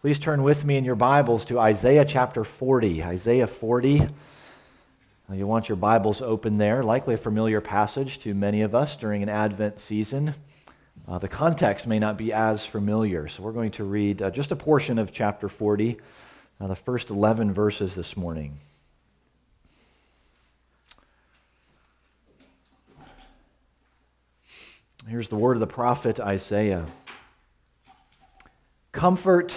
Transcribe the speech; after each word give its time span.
Please 0.00 0.20
turn 0.20 0.44
with 0.44 0.64
me 0.64 0.76
in 0.76 0.84
your 0.84 0.94
Bibles 0.94 1.44
to 1.46 1.58
Isaiah 1.58 2.04
chapter 2.04 2.44
40. 2.44 3.02
Isaiah 3.02 3.48
40. 3.48 4.06
You 5.32 5.44
want 5.44 5.68
your 5.68 5.74
Bibles 5.74 6.22
open 6.22 6.56
there, 6.56 6.84
likely 6.84 7.14
a 7.14 7.18
familiar 7.18 7.60
passage 7.60 8.20
to 8.20 8.32
many 8.32 8.62
of 8.62 8.76
us 8.76 8.94
during 8.94 9.24
an 9.24 9.28
Advent 9.28 9.80
season. 9.80 10.36
Uh, 11.08 11.18
the 11.18 11.26
context 11.26 11.88
may 11.88 11.98
not 11.98 12.16
be 12.16 12.32
as 12.32 12.64
familiar, 12.64 13.26
so 13.26 13.42
we're 13.42 13.50
going 13.50 13.72
to 13.72 13.82
read 13.82 14.22
uh, 14.22 14.30
just 14.30 14.52
a 14.52 14.56
portion 14.56 15.00
of 15.00 15.10
chapter 15.10 15.48
40, 15.48 15.96
uh, 16.60 16.68
the 16.68 16.76
first 16.76 17.10
11 17.10 17.52
verses 17.52 17.96
this 17.96 18.16
morning. 18.16 18.56
Here's 25.08 25.28
the 25.28 25.34
word 25.34 25.56
of 25.56 25.60
the 25.60 25.66
prophet 25.66 26.20
Isaiah. 26.20 26.86
Comfort, 28.92 29.56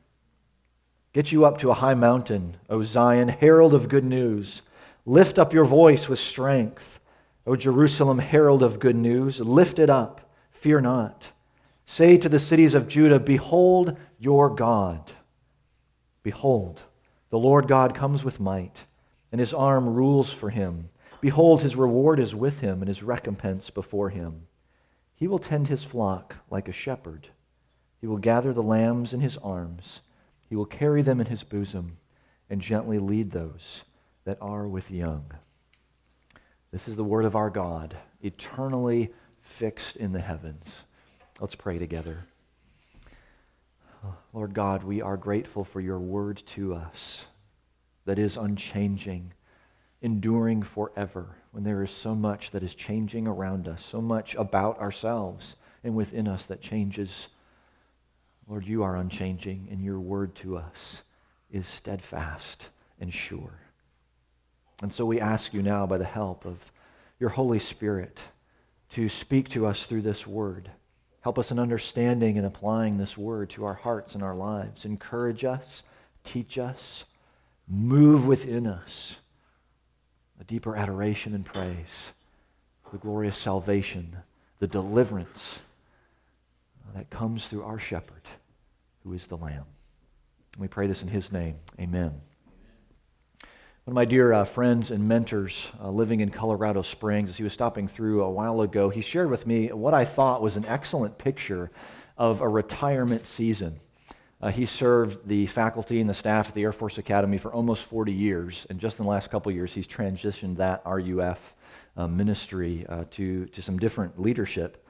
Get 1.13 1.31
you 1.31 1.45
up 1.45 1.57
to 1.59 1.71
a 1.71 1.75
high 1.75 1.93
mountain, 1.93 2.55
O 2.69 2.83
Zion, 2.83 3.27
herald 3.27 3.73
of 3.73 3.89
good 3.89 4.05
news. 4.05 4.61
Lift 5.05 5.37
up 5.37 5.51
your 5.53 5.65
voice 5.65 6.07
with 6.07 6.19
strength. 6.19 6.99
O 7.45 7.55
Jerusalem, 7.55 8.19
herald 8.19 8.63
of 8.63 8.79
good 8.79 8.95
news, 8.95 9.39
lift 9.39 9.79
it 9.79 9.89
up, 9.89 10.21
fear 10.51 10.79
not. 10.79 11.25
Say 11.85 12.15
to 12.17 12.29
the 12.29 12.39
cities 12.39 12.73
of 12.73 12.87
Judah, 12.87 13.19
Behold 13.19 13.97
your 14.19 14.49
God. 14.49 15.11
Behold, 16.23 16.83
the 17.29 17.39
Lord 17.39 17.67
God 17.67 17.93
comes 17.95 18.23
with 18.23 18.39
might, 18.39 18.85
and 19.31 19.39
his 19.39 19.53
arm 19.53 19.89
rules 19.89 20.31
for 20.31 20.49
him. 20.49 20.89
Behold, 21.19 21.61
his 21.61 21.75
reward 21.75 22.19
is 22.19 22.33
with 22.33 22.59
him, 22.59 22.81
and 22.81 22.87
his 22.87 23.03
recompense 23.03 23.69
before 23.69 24.09
him. 24.09 24.47
He 25.15 25.27
will 25.27 25.39
tend 25.39 25.67
his 25.67 25.83
flock 25.83 26.35
like 26.49 26.69
a 26.69 26.73
shepherd. 26.73 27.27
He 27.99 28.07
will 28.07 28.17
gather 28.17 28.53
the 28.53 28.63
lambs 28.63 29.13
in 29.13 29.19
his 29.19 29.37
arms. 29.37 30.01
He 30.51 30.57
will 30.57 30.65
carry 30.65 31.01
them 31.01 31.21
in 31.21 31.27
his 31.27 31.45
bosom 31.45 31.97
and 32.49 32.59
gently 32.59 32.99
lead 32.99 33.31
those 33.31 33.85
that 34.25 34.37
are 34.41 34.67
with 34.67 34.91
young. 34.91 35.31
This 36.73 36.89
is 36.89 36.97
the 36.97 37.05
word 37.05 37.23
of 37.23 37.37
our 37.37 37.49
God, 37.49 37.95
eternally 38.21 39.13
fixed 39.57 39.95
in 39.95 40.11
the 40.11 40.19
heavens. 40.19 40.75
Let's 41.39 41.55
pray 41.55 41.79
together. 41.79 42.25
Lord 44.33 44.53
God, 44.53 44.83
we 44.83 45.01
are 45.01 45.15
grateful 45.15 45.63
for 45.63 45.79
your 45.79 45.99
word 45.99 46.43
to 46.55 46.73
us 46.73 47.23
that 48.03 48.19
is 48.19 48.35
unchanging 48.35 49.31
enduring 50.01 50.63
forever 50.63 51.37
when 51.51 51.63
there 51.63 51.81
is 51.81 51.91
so 51.91 52.13
much 52.13 52.51
that 52.51 52.63
is 52.63 52.75
changing 52.75 53.25
around 53.25 53.69
us, 53.69 53.85
so 53.85 54.01
much 54.01 54.35
about 54.35 54.79
ourselves 54.79 55.55
and 55.81 55.95
within 55.95 56.27
us 56.27 56.45
that 56.47 56.59
changes. 56.59 57.29
Lord, 58.51 58.67
you 58.67 58.83
are 58.83 58.97
unchanging, 58.97 59.69
and 59.71 59.81
your 59.81 60.01
word 60.01 60.35
to 60.35 60.57
us 60.57 61.03
is 61.53 61.65
steadfast 61.65 62.65
and 62.99 63.13
sure. 63.13 63.53
And 64.81 64.91
so 64.91 65.05
we 65.05 65.21
ask 65.21 65.53
you 65.53 65.61
now, 65.61 65.87
by 65.87 65.97
the 65.97 66.03
help 66.03 66.43
of 66.43 66.57
your 67.17 67.29
Holy 67.29 67.59
Spirit, 67.59 68.19
to 68.89 69.07
speak 69.07 69.47
to 69.51 69.65
us 69.65 69.83
through 69.83 70.01
this 70.01 70.27
word. 70.27 70.69
Help 71.21 71.39
us 71.39 71.49
in 71.49 71.59
understanding 71.59 72.37
and 72.37 72.45
applying 72.45 72.97
this 72.97 73.17
word 73.17 73.49
to 73.51 73.63
our 73.63 73.73
hearts 73.73 74.15
and 74.15 74.21
our 74.21 74.35
lives. 74.35 74.83
Encourage 74.83 75.45
us, 75.45 75.83
teach 76.25 76.57
us, 76.57 77.05
move 77.69 78.27
within 78.27 78.67
us 78.67 79.15
a 80.41 80.43
deeper 80.43 80.75
adoration 80.75 81.33
and 81.33 81.45
praise, 81.45 82.11
the 82.91 82.97
glorious 82.97 83.37
salvation, 83.37 84.17
the 84.59 84.67
deliverance 84.67 85.59
that 86.93 87.09
comes 87.09 87.47
through 87.47 87.63
our 87.63 87.79
shepherd, 87.79 88.23
who 89.03 89.13
is 89.13 89.27
the 89.27 89.37
Lamb. 89.37 89.65
We 90.57 90.67
pray 90.67 90.87
this 90.87 91.01
in 91.01 91.07
his 91.07 91.31
name. 91.31 91.55
Amen. 91.79 92.21
One 93.85 93.93
of 93.93 93.95
my 93.95 94.05
dear 94.05 94.31
uh, 94.31 94.45
friends 94.45 94.91
and 94.91 95.07
mentors 95.07 95.65
uh, 95.81 95.89
living 95.89 96.19
in 96.19 96.29
Colorado 96.29 96.83
Springs, 96.83 97.29
as 97.29 97.35
he 97.35 97.43
was 97.43 97.53
stopping 97.53 97.87
through 97.87 98.21
a 98.21 98.29
while 98.29 98.61
ago, 98.61 98.89
he 98.89 99.01
shared 99.01 99.29
with 99.29 99.47
me 99.47 99.71
what 99.71 99.93
I 99.95 100.05
thought 100.05 100.41
was 100.41 100.55
an 100.55 100.65
excellent 100.65 101.17
picture 101.17 101.71
of 102.15 102.41
a 102.41 102.47
retirement 102.47 103.25
season. 103.25 103.79
Uh, 104.39 104.51
he 104.51 104.65
served 104.65 105.27
the 105.27 105.47
faculty 105.47 105.99
and 105.99 106.09
the 106.09 106.13
staff 106.13 106.49
at 106.49 106.53
the 106.53 106.61
Air 106.61 106.71
Force 106.71 106.97
Academy 106.97 107.39
for 107.39 107.51
almost 107.51 107.83
40 107.85 108.11
years, 108.11 108.67
and 108.69 108.79
just 108.79 108.99
in 108.99 109.05
the 109.05 109.09
last 109.09 109.31
couple 109.31 109.51
years, 109.51 109.73
he's 109.73 109.87
transitioned 109.87 110.57
that 110.57 110.83
RUF 110.85 111.39
uh, 111.97 112.07
ministry 112.07 112.85
uh, 112.87 113.05
to, 113.11 113.47
to 113.47 113.61
some 113.61 113.79
different 113.79 114.21
leadership. 114.21 114.85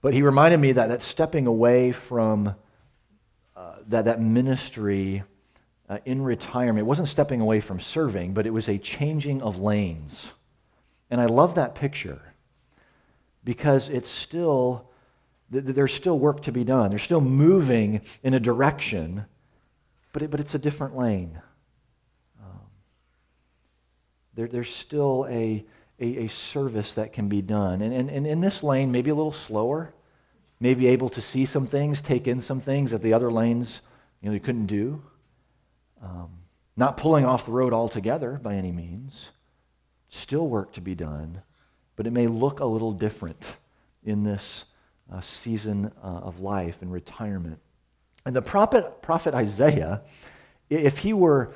But 0.00 0.14
he 0.14 0.22
reminded 0.22 0.60
me 0.60 0.72
that, 0.72 0.88
that 0.88 1.02
stepping 1.02 1.46
away 1.46 1.92
from 1.92 2.54
uh, 3.58 3.72
that, 3.88 4.04
that 4.04 4.20
ministry 4.20 5.24
uh, 5.88 5.98
in 6.04 6.22
retirement, 6.22 6.78
it 6.78 6.86
wasn't 6.86 7.08
stepping 7.08 7.40
away 7.40 7.58
from 7.58 7.80
serving, 7.80 8.32
but 8.32 8.46
it 8.46 8.50
was 8.50 8.68
a 8.68 8.78
changing 8.78 9.42
of 9.42 9.58
lanes. 9.58 10.28
And 11.10 11.20
I 11.20 11.26
love 11.26 11.56
that 11.56 11.74
picture 11.74 12.20
because 13.42 13.88
it's 13.88 14.08
still 14.08 14.88
there's 15.50 15.92
still 15.92 16.18
work 16.18 16.42
to 16.42 16.52
be 16.52 16.62
done. 16.62 16.90
They're 16.90 17.00
still 17.00 17.20
moving 17.20 18.02
in 18.22 18.34
a 18.34 18.38
direction, 18.38 19.24
but, 20.12 20.22
it, 20.22 20.30
but 20.30 20.38
it's 20.38 20.54
a 20.54 20.58
different 20.58 20.96
lane. 20.96 21.40
Um, 22.40 22.60
there, 24.34 24.46
there's 24.46 24.72
still 24.72 25.26
a, 25.28 25.64
a, 25.98 26.24
a, 26.24 26.28
service 26.28 26.94
that 26.94 27.14
can 27.14 27.28
be 27.28 27.40
done. 27.40 27.80
And, 27.80 27.94
and, 27.94 28.10
and 28.10 28.26
in 28.26 28.40
this 28.40 28.62
lane, 28.62 28.92
maybe 28.92 29.10
a 29.10 29.14
little 29.14 29.32
slower, 29.32 29.94
maybe 30.60 30.86
able 30.88 31.08
to 31.10 31.20
see 31.20 31.46
some 31.46 31.66
things, 31.66 32.00
take 32.02 32.26
in 32.26 32.40
some 32.40 32.60
things 32.60 32.90
that 32.90 33.02
the 33.02 33.12
other 33.12 33.30
lanes 33.30 33.80
you 34.20 34.28
know, 34.28 34.34
you 34.34 34.40
couldn't 34.40 34.66
do. 34.66 35.02
Um, 36.02 36.30
not 36.76 36.96
pulling 36.96 37.24
off 37.24 37.46
the 37.46 37.52
road 37.52 37.72
altogether 37.72 38.38
by 38.42 38.54
any 38.54 38.72
means. 38.72 39.28
Still 40.08 40.48
work 40.48 40.72
to 40.74 40.80
be 40.80 40.94
done, 40.94 41.42
but 41.96 42.06
it 42.06 42.12
may 42.12 42.26
look 42.26 42.60
a 42.60 42.64
little 42.64 42.92
different 42.92 43.44
in 44.04 44.24
this 44.24 44.64
uh, 45.12 45.20
season 45.20 45.92
uh, 46.02 46.06
of 46.06 46.40
life 46.40 46.76
and 46.80 46.92
retirement. 46.92 47.58
And 48.24 48.34
the 48.34 48.42
prophet, 48.42 49.02
prophet 49.02 49.34
Isaiah, 49.34 50.02
if 50.70 50.98
he 50.98 51.12
were 51.12 51.54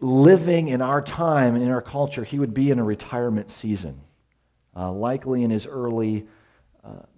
living 0.00 0.68
in 0.68 0.80
our 0.80 1.02
time 1.02 1.54
and 1.54 1.64
in 1.64 1.70
our 1.70 1.82
culture, 1.82 2.24
he 2.24 2.38
would 2.38 2.54
be 2.54 2.70
in 2.70 2.78
a 2.78 2.84
retirement 2.84 3.50
season, 3.50 4.00
uh, 4.76 4.90
likely 4.90 5.42
in 5.42 5.50
his 5.50 5.66
early 5.66 6.26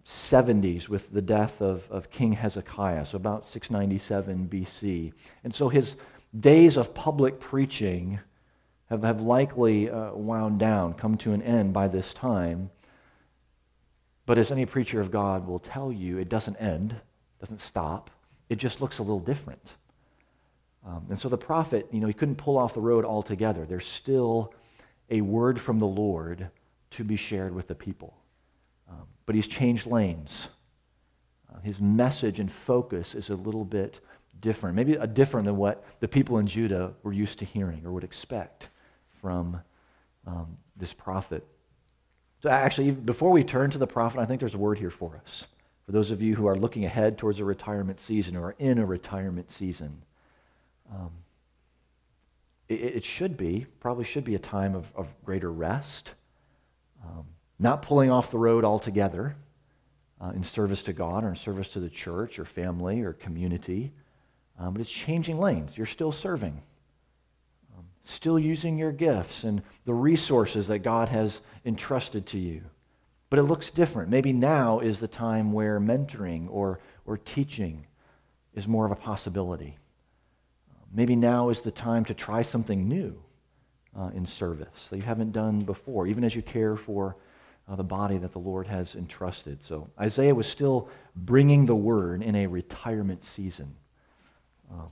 70s 0.06 0.84
uh, 0.84 0.86
with 0.90 1.12
the 1.12 1.22
death 1.22 1.60
of, 1.60 1.84
of 1.90 2.10
King 2.10 2.32
Hezekiah, 2.32 3.06
so 3.06 3.16
about 3.16 3.44
697 3.44 4.48
BC. 4.48 5.12
And 5.44 5.54
so 5.54 5.68
his 5.68 5.96
days 6.38 6.76
of 6.76 6.94
public 6.94 7.40
preaching 7.40 8.18
have, 8.86 9.02
have 9.02 9.20
likely 9.20 9.90
uh, 9.90 10.12
wound 10.14 10.58
down, 10.58 10.94
come 10.94 11.16
to 11.18 11.32
an 11.32 11.42
end 11.42 11.72
by 11.72 11.88
this 11.88 12.12
time. 12.14 12.70
But 14.26 14.38
as 14.38 14.50
any 14.50 14.66
preacher 14.66 15.00
of 15.00 15.10
God 15.10 15.46
will 15.46 15.58
tell 15.58 15.92
you, 15.92 16.18
it 16.18 16.28
doesn't 16.28 16.56
end, 16.56 16.94
doesn't 17.40 17.60
stop. 17.60 18.10
It 18.48 18.56
just 18.56 18.80
looks 18.80 18.98
a 18.98 19.02
little 19.02 19.20
different. 19.20 19.74
Um, 20.86 21.06
and 21.10 21.18
so 21.18 21.28
the 21.28 21.38
prophet, 21.38 21.88
you 21.92 22.00
know, 22.00 22.06
he 22.08 22.12
couldn't 22.12 22.36
pull 22.36 22.58
off 22.58 22.74
the 22.74 22.80
road 22.80 23.04
altogether. 23.04 23.64
There's 23.64 23.86
still 23.86 24.54
a 25.10 25.20
word 25.20 25.60
from 25.60 25.78
the 25.78 25.86
Lord 25.86 26.48
to 26.92 27.04
be 27.04 27.16
shared 27.16 27.54
with 27.54 27.68
the 27.68 27.74
people. 27.74 28.14
But 29.26 29.34
he's 29.34 29.46
changed 29.46 29.86
lanes. 29.86 30.48
Uh, 31.52 31.60
his 31.60 31.80
message 31.80 32.40
and 32.40 32.50
focus 32.50 33.14
is 33.14 33.30
a 33.30 33.34
little 33.34 33.64
bit 33.64 34.00
different, 34.40 34.74
maybe 34.74 34.94
a 34.94 35.06
different 35.06 35.46
than 35.46 35.56
what 35.56 35.84
the 36.00 36.08
people 36.08 36.38
in 36.38 36.46
Judah 36.46 36.92
were 37.02 37.12
used 37.12 37.38
to 37.38 37.44
hearing 37.44 37.82
or 37.84 37.92
would 37.92 38.04
expect 38.04 38.68
from 39.20 39.60
um, 40.26 40.56
this 40.76 40.92
prophet. 40.92 41.46
So, 42.42 42.50
actually, 42.50 42.90
before 42.90 43.30
we 43.30 43.44
turn 43.44 43.70
to 43.70 43.78
the 43.78 43.86
prophet, 43.86 44.18
I 44.18 44.26
think 44.26 44.40
there's 44.40 44.54
a 44.54 44.58
word 44.58 44.78
here 44.78 44.90
for 44.90 45.20
us. 45.24 45.44
For 45.86 45.92
those 45.92 46.10
of 46.10 46.20
you 46.20 46.34
who 46.34 46.46
are 46.46 46.56
looking 46.56 46.84
ahead 46.84 47.18
towards 47.18 47.38
a 47.38 47.44
retirement 47.44 48.00
season 48.00 48.36
or 48.36 48.46
are 48.46 48.54
in 48.58 48.78
a 48.78 48.86
retirement 48.86 49.50
season, 49.50 50.02
um, 50.90 51.10
it, 52.68 52.96
it, 52.96 53.04
should 53.04 53.36
be, 53.36 53.66
probably 53.80 54.04
should 54.04 54.24
be 54.24 54.34
a 54.34 54.40
time 54.40 54.74
of, 54.74 54.86
of 54.94 55.06
greater 55.24 55.50
rest, 55.50 56.12
not 57.62 57.82
pulling 57.82 58.10
off 58.10 58.30
the 58.30 58.38
road 58.38 58.64
altogether 58.64 59.36
uh, 60.20 60.30
in 60.30 60.42
service 60.42 60.82
to 60.84 60.92
God 60.92 61.24
or 61.24 61.30
in 61.30 61.36
service 61.36 61.68
to 61.68 61.80
the 61.80 61.88
church 61.88 62.38
or 62.38 62.44
family 62.44 63.02
or 63.02 63.12
community, 63.12 63.92
um, 64.58 64.74
but 64.74 64.80
it's 64.80 64.90
changing 64.90 65.38
lanes. 65.38 65.76
You're 65.76 65.86
still 65.86 66.12
serving, 66.12 66.60
um, 67.76 67.84
still 68.04 68.38
using 68.38 68.76
your 68.76 68.92
gifts 68.92 69.44
and 69.44 69.62
the 69.84 69.94
resources 69.94 70.66
that 70.68 70.80
God 70.80 71.08
has 71.08 71.40
entrusted 71.64 72.26
to 72.28 72.38
you. 72.38 72.62
But 73.30 73.38
it 73.38 73.44
looks 73.44 73.70
different. 73.70 74.10
Maybe 74.10 74.32
now 74.32 74.80
is 74.80 75.00
the 75.00 75.08
time 75.08 75.52
where 75.52 75.80
mentoring 75.80 76.48
or, 76.50 76.80
or 77.06 77.16
teaching 77.16 77.86
is 78.54 78.68
more 78.68 78.84
of 78.84 78.92
a 78.92 78.96
possibility. 78.96 79.78
Maybe 80.92 81.16
now 81.16 81.48
is 81.48 81.62
the 81.62 81.70
time 81.70 82.04
to 82.06 82.14
try 82.14 82.42
something 82.42 82.86
new 82.86 83.22
uh, 83.98 84.10
in 84.14 84.26
service 84.26 84.88
that 84.90 84.96
you 84.96 85.02
haven't 85.02 85.32
done 85.32 85.60
before, 85.60 86.06
even 86.06 86.24
as 86.24 86.34
you 86.36 86.42
care 86.42 86.76
for 86.76 87.16
uh, 87.68 87.76
the 87.76 87.84
body 87.84 88.18
that 88.18 88.32
the 88.32 88.38
Lord 88.38 88.66
has 88.66 88.94
entrusted. 88.94 89.62
So 89.64 89.90
Isaiah 90.00 90.34
was 90.34 90.46
still 90.46 90.88
bringing 91.14 91.66
the 91.66 91.76
word 91.76 92.22
in 92.22 92.34
a 92.34 92.46
retirement 92.46 93.24
season. 93.24 93.74
Um, 94.70 94.90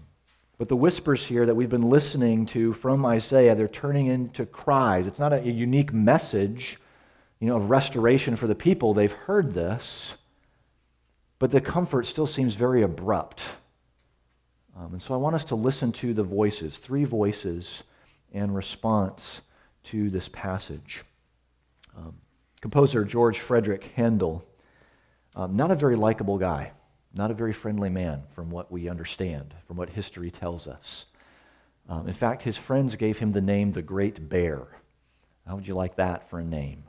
but 0.58 0.68
the 0.68 0.76
whispers 0.76 1.24
here 1.24 1.46
that 1.46 1.54
we've 1.54 1.70
been 1.70 1.88
listening 1.88 2.46
to 2.46 2.74
from 2.74 3.06
Isaiah, 3.06 3.54
they're 3.54 3.66
turning 3.66 4.06
into 4.06 4.44
cries. 4.44 5.06
It's 5.06 5.18
not 5.18 5.32
a, 5.32 5.40
unique 5.40 5.92
message 5.92 6.78
you 7.40 7.48
know, 7.48 7.56
of 7.56 7.70
restoration 7.70 8.36
for 8.36 8.46
the 8.46 8.54
people. 8.54 8.92
They've 8.92 9.10
heard 9.10 9.54
this, 9.54 10.12
but 11.38 11.50
the 11.50 11.62
comfort 11.62 12.04
still 12.04 12.26
seems 12.26 12.54
very 12.54 12.82
abrupt. 12.82 13.42
Um, 14.76 14.92
and 14.92 15.02
so 15.02 15.14
I 15.14 15.16
want 15.16 15.34
us 15.34 15.44
to 15.46 15.54
listen 15.54 15.92
to 15.92 16.12
the 16.12 16.22
voices, 16.22 16.76
three 16.76 17.04
voices 17.04 17.82
in 18.32 18.52
response 18.52 19.40
to 19.84 20.10
this 20.10 20.28
passage. 20.28 21.04
Um, 21.96 22.14
composer 22.60 23.04
George 23.04 23.40
Frederick 23.40 23.84
Handel, 23.94 24.44
um, 25.34 25.56
not 25.56 25.70
a 25.70 25.74
very 25.74 25.96
likable 25.96 26.38
guy, 26.38 26.72
not 27.14 27.30
a 27.30 27.34
very 27.34 27.52
friendly 27.52 27.88
man 27.88 28.22
from 28.34 28.50
what 28.50 28.70
we 28.70 28.88
understand, 28.88 29.54
from 29.66 29.76
what 29.76 29.88
history 29.88 30.30
tells 30.30 30.66
us. 30.66 31.06
Um, 31.88 32.06
in 32.06 32.14
fact, 32.14 32.42
his 32.42 32.56
friends 32.56 32.94
gave 32.96 33.18
him 33.18 33.32
the 33.32 33.40
name 33.40 33.72
the 33.72 33.82
Great 33.82 34.28
Bear. 34.28 34.68
How 35.46 35.56
would 35.56 35.66
you 35.66 35.74
like 35.74 35.96
that 35.96 36.28
for 36.28 36.38
a 36.38 36.44
name? 36.44 36.84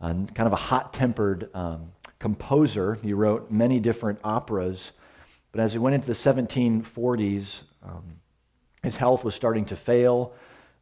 Kind 0.00 0.40
of 0.40 0.52
a 0.52 0.56
hot 0.56 0.94
tempered 0.94 1.50
um, 1.54 1.92
composer. 2.18 2.94
He 2.94 3.12
wrote 3.12 3.50
many 3.50 3.78
different 3.78 4.18
operas, 4.24 4.92
but 5.52 5.60
as 5.60 5.72
he 5.72 5.78
went 5.78 5.94
into 5.94 6.06
the 6.06 6.14
1740s, 6.14 7.60
um, 7.82 8.04
his 8.82 8.96
health 8.96 9.24
was 9.24 9.34
starting 9.34 9.66
to 9.66 9.76
fail. 9.76 10.32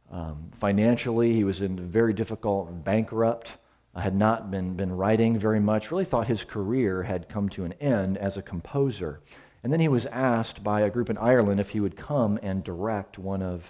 Um, 0.09 0.51
financially, 0.59 1.33
he 1.33 1.43
was 1.43 1.61
in 1.61 1.91
very 1.91 2.13
difficult, 2.13 2.83
bankrupt 2.83 3.51
had 3.95 4.15
not 4.15 4.51
been, 4.51 4.75
been 4.75 4.95
writing 4.95 5.39
very 5.39 5.59
much, 5.59 5.91
really 5.91 6.05
thought 6.05 6.27
his 6.27 6.43
career 6.43 7.03
had 7.03 7.29
come 7.29 7.49
to 7.49 7.63
an 7.63 7.73
end 7.73 8.17
as 8.17 8.37
a 8.37 8.41
composer. 8.41 9.21
And 9.63 9.73
then 9.73 9.79
he 9.79 9.87
was 9.87 10.05
asked 10.05 10.63
by 10.63 10.81
a 10.81 10.89
group 10.89 11.09
in 11.09 11.17
Ireland 11.17 11.59
if 11.59 11.69
he 11.69 11.79
would 11.79 11.97
come 11.97 12.39
and 12.41 12.63
direct 12.63 13.17
one 13.17 13.41
of 13.41 13.63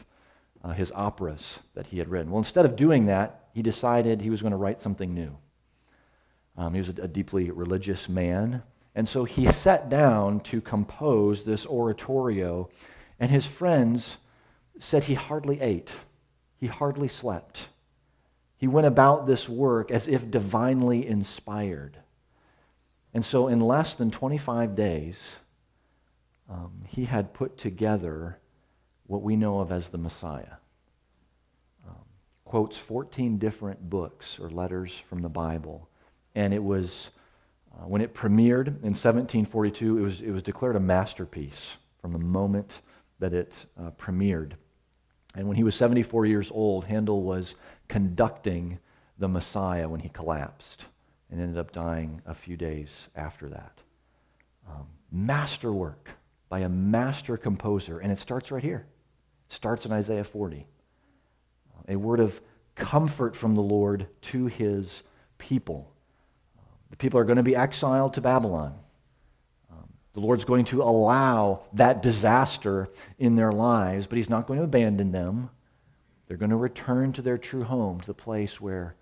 uh, 0.64 0.72
his 0.72 0.92
operas 0.94 1.60
that 1.74 1.88
he 1.88 1.98
had 1.98 2.10
written. 2.10 2.32
Well, 2.32 2.40
instead 2.40 2.66
of 2.66 2.76
doing 2.76 3.06
that, 3.08 3.46
he 3.54 3.62
decided 3.62 4.22
he 4.22 4.30
was 4.30 4.42
going 4.42 4.52
to 4.52 4.58
write 4.58 4.82
something 4.82 5.14
new. 5.14 5.36
Um, 6.58 6.74
he 6.74 6.80
was 6.80 6.90
a, 6.90 7.04
a 7.04 7.08
deeply 7.08 7.50
religious 7.50 8.10
man. 8.10 8.62
And 8.96 9.08
so 9.08 9.24
he 9.24 9.52
sat 9.52 9.90
down 9.90 10.42
to 10.42 10.62
compose 10.62 11.44
this 11.44 11.66
oratorio, 11.66 12.70
and 13.20 13.32
his 13.32 13.46
friends 13.46 14.18
said 14.80 15.04
he 15.04 15.14
hardly 15.14 15.62
ate, 15.62 15.92
he 16.60 16.68
hardly 16.68 17.08
slept. 17.08 17.68
He 18.60 18.68
went 18.68 18.88
about 18.88 19.26
this 19.26 19.48
work 19.48 19.90
as 19.90 20.06
if 20.08 20.30
divinely 20.30 21.08
inspired. 21.08 21.98
And 23.14 23.24
so, 23.24 23.48
in 23.48 23.62
less 23.62 23.96
than 23.96 24.12
25 24.12 24.76
days, 24.76 25.18
um, 26.50 26.84
he 26.86 27.06
had 27.06 27.34
put 27.34 27.58
together 27.58 28.38
what 29.08 29.22
we 29.22 29.38
know 29.38 29.62
of 29.62 29.72
as 29.72 29.88
the 29.88 29.98
Messiah. 29.98 30.58
Um, 31.88 32.04
quotes 32.44 32.78
14 32.78 33.38
different 33.38 33.90
books 33.90 34.38
or 34.40 34.50
letters 34.50 34.92
from 35.08 35.22
the 35.22 35.30
Bible. 35.30 35.88
And 36.36 36.54
it 36.54 36.64
was, 36.64 37.08
uh, 37.74 37.88
when 37.88 38.02
it 38.02 38.14
premiered 38.14 38.68
in 38.68 38.92
1742, 38.92 39.98
it 39.98 40.02
was, 40.02 40.22
it 40.22 40.32
was 40.32 40.44
declared 40.44 40.76
a 40.76 40.82
masterpiece 40.82 41.70
from 42.02 42.12
the 42.12 42.20
moment 42.20 42.82
that 43.20 43.34
it 43.34 43.54
uh, 43.80 43.92
premiered. 43.92 44.54
And 45.36 45.48
when 45.48 45.58
he 45.58 45.64
was 45.64 45.76
74 45.76 46.26
years 46.26 46.52
old, 46.52 46.86
Handel 46.86 47.24
was 47.24 47.56
conducting 47.88 48.80
the 49.18 49.28
Messiah 49.28 49.88
when 49.88 50.00
he 50.00 50.10
collapsed 50.10 50.86
and 51.30 51.40
ended 51.40 51.58
up 51.58 51.72
dying 51.72 52.22
a 52.26 52.34
few 52.34 52.58
days 52.58 52.90
after 53.16 53.50
that. 53.50 53.78
Um, 54.68 54.88
masterwork 55.12 56.10
by 56.50 56.60
a 56.60 56.70
master 56.70 57.38
composer, 57.38 58.00
and 58.00 58.12
it 58.12 58.18
starts 58.18 58.52
right 58.52 58.64
here. 58.64 58.86
It 59.50 59.56
starts 59.56 59.86
in 59.86 59.92
Isaiah 59.92 60.24
40. 60.24 60.66
A 61.90 61.96
word 61.96 62.20
of 62.20 62.40
comfort 62.76 63.36
from 63.36 63.56
the 63.56 63.62
Lord 63.62 64.08
to 64.22 64.48
his 64.48 65.04
people. 65.38 65.92
The 66.90 66.98
people 66.98 67.20
are 67.20 67.26
going 67.26 67.38
to 67.38 67.44
be 67.44 67.56
exiled 67.56 68.14
to 68.16 68.22
Babylon. 68.22 68.76
The 70.14 70.20
Lord's 70.20 70.46
going 70.46 70.66
to 70.66 70.82
allow 70.82 71.62
that 71.74 72.02
disaster 72.02 72.90
in 73.20 73.36
their 73.36 73.52
lives, 73.52 74.08
but 74.08 74.18
he's 74.18 74.30
not 74.30 74.48
going 74.48 74.60
to 74.60 74.66
abandon 74.66 75.12
them. 75.12 75.50
They're 76.28 76.38
going 76.38 76.50
to 76.50 76.56
return 76.56 77.14
to 77.14 77.22
their 77.22 77.38
true 77.38 77.64
home, 77.64 78.02
to 78.02 78.08
the 78.08 78.14
place 78.14 78.60
where 78.60 78.96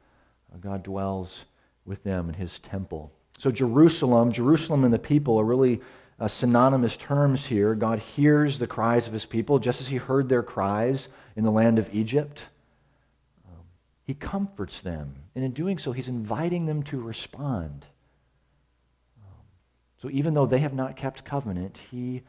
uh, 0.54 0.58
God 0.58 0.84
dwells 0.84 1.46
with 1.86 2.04
them 2.04 2.30
in 2.30 2.36
his 2.36 2.60
temple. 2.60 3.12
So, 3.38 3.52
Jerusalem, 3.52 4.32
Jerusalem 4.32 4.84
and 4.84 4.94
the 4.94 5.00
people 5.00 5.40
are 5.40 5.46
really 5.46 5.82
uh, 6.20 6.28
synonymous 6.28 6.98
terms 6.98 7.46
here. 7.46 7.76
God 7.76 8.00
hears 8.00 8.60
the 8.60 8.68
cries 8.68 9.08
of 9.08 9.14
his 9.14 9.26
people 9.26 9.60
just 9.60 9.80
as 9.82 9.88
he 9.88 9.98
heard 9.98 10.28
their 10.28 10.44
cries 10.44 11.08
in 11.36 11.44
the 11.44 11.52
land 11.52 11.80
of 11.80 11.94
Egypt. 11.94 12.42
Um, 13.48 13.64
he 14.04 14.14
comforts 14.14 14.82
them. 14.82 15.16
And 15.36 15.44
in 15.44 15.52
doing 15.52 15.78
so, 15.78 15.92
he's 15.92 16.08
inviting 16.08 16.66
them 16.66 16.84
to 16.84 17.00
respond. 17.00 17.86
So, 20.02 20.10
even 20.12 20.34
though 20.34 20.46
they 20.46 20.60
have 20.60 20.74
not 20.74 20.96
kept 20.96 21.26
covenant, 21.26 21.80
he, 21.90 22.22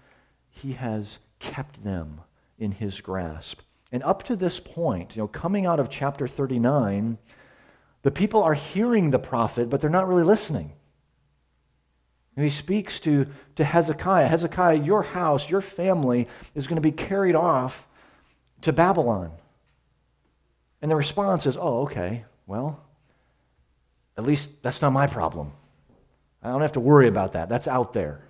he 0.50 0.72
has 0.72 1.18
kept 1.38 1.82
them 1.84 2.20
in 2.58 2.72
his 2.72 3.00
grasp. 3.00 3.60
And 3.92 4.02
up 4.02 4.22
to 4.24 4.36
this 4.36 4.60
point, 4.60 5.16
you 5.16 5.22
know, 5.22 5.28
coming 5.28 5.66
out 5.66 5.80
of 5.80 5.90
chapter 5.90 6.26
39, 6.28 7.18
the 8.02 8.10
people 8.10 8.42
are 8.42 8.54
hearing 8.54 9.10
the 9.10 9.18
prophet, 9.18 9.68
but 9.70 9.80
they're 9.80 9.90
not 9.90 10.08
really 10.08 10.24
listening. 10.24 10.72
And 12.36 12.44
he 12.44 12.50
speaks 12.50 13.00
to, 13.00 13.26
to 13.56 13.64
Hezekiah 13.64 14.28
Hezekiah, 14.28 14.76
your 14.76 15.02
house, 15.02 15.50
your 15.50 15.60
family 15.60 16.28
is 16.54 16.66
going 16.66 16.76
to 16.76 16.80
be 16.80 16.92
carried 16.92 17.34
off 17.34 17.86
to 18.62 18.72
Babylon. 18.72 19.32
And 20.80 20.90
the 20.90 20.96
response 20.96 21.46
is, 21.46 21.56
oh, 21.56 21.82
okay, 21.82 22.24
well, 22.46 22.80
at 24.16 24.24
least 24.24 24.50
that's 24.62 24.80
not 24.80 24.92
my 24.92 25.06
problem. 25.06 25.52
I 26.42 26.50
don't 26.50 26.60
have 26.60 26.72
to 26.72 26.80
worry 26.80 27.08
about 27.08 27.32
that. 27.32 27.48
That's 27.48 27.66
out 27.66 27.92
there. 27.92 28.28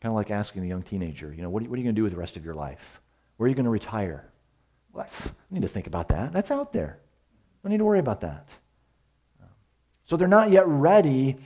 Kind 0.00 0.10
of 0.10 0.16
like 0.16 0.30
asking 0.30 0.64
a 0.64 0.66
young 0.66 0.82
teenager, 0.82 1.32
you 1.32 1.42
know, 1.42 1.50
what 1.50 1.62
are 1.62 1.64
you, 1.64 1.70
going 1.70 1.84
to 1.86 1.92
do 1.92 2.04
with 2.04 2.12
the 2.12 2.18
rest 2.18 2.36
of 2.36 2.44
your 2.44 2.54
life? 2.54 3.00
Where 3.36 3.46
are 3.46 3.48
you 3.48 3.54
going 3.54 3.64
to 3.64 3.70
retire? 3.70 4.30
Well, 4.92 5.06
I 5.24 5.30
need 5.50 5.62
to 5.62 5.68
think 5.68 5.86
about 5.86 6.08
that. 6.08 6.32
That's 6.32 6.50
out 6.50 6.72
there. 6.72 6.98
I 7.64 7.68
need 7.68 7.78
to 7.78 7.84
worry 7.84 7.98
about 7.98 8.22
that. 8.22 8.48
So 10.06 10.16
they're 10.16 10.26
not 10.26 10.50
yet 10.50 10.66
ready 10.66 11.36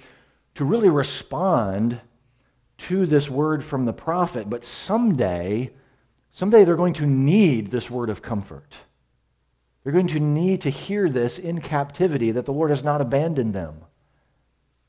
to 0.54 0.64
really 0.64 0.88
respond 0.88 2.00
to 2.78 3.06
this 3.06 3.28
word 3.28 3.62
from 3.62 3.84
the 3.84 3.92
prophet, 3.92 4.48
but 4.48 4.64
someday, 4.64 5.70
someday 6.32 6.64
they're 6.64 6.76
going 6.76 6.94
to 6.94 7.06
need 7.06 7.70
this 7.70 7.90
word 7.90 8.08
of 8.08 8.22
comfort. 8.22 8.74
They're 9.82 9.92
going 9.92 10.08
to 10.08 10.20
need 10.20 10.62
to 10.62 10.70
hear 10.70 11.08
this 11.08 11.38
in 11.38 11.60
captivity 11.60 12.30
that 12.30 12.46
the 12.46 12.52
Lord 12.52 12.70
has 12.70 12.82
not 12.82 13.00
abandoned 13.00 13.52
them, 13.52 13.82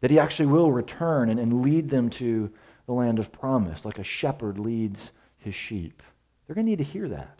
that 0.02 0.12
He 0.12 0.20
actually 0.20 0.48
will 0.48 0.72
return 0.72 1.30
and, 1.30 1.40
and 1.40 1.62
lead 1.62 1.90
them 1.90 2.10
to 2.12 2.52
the 2.86 2.94
land 2.94 3.20
of 3.20 3.32
promise, 3.32 3.86
like 3.86 4.00
a 4.00 4.04
shepherd 4.04 4.60
leads 4.60 5.12
his 5.38 5.56
sheep. 5.56 6.04
They're 6.46 6.56
going 6.56 6.66
to 6.66 6.70
need 6.70 6.78
to 6.78 6.84
hear 6.84 7.08
that. 7.10 7.40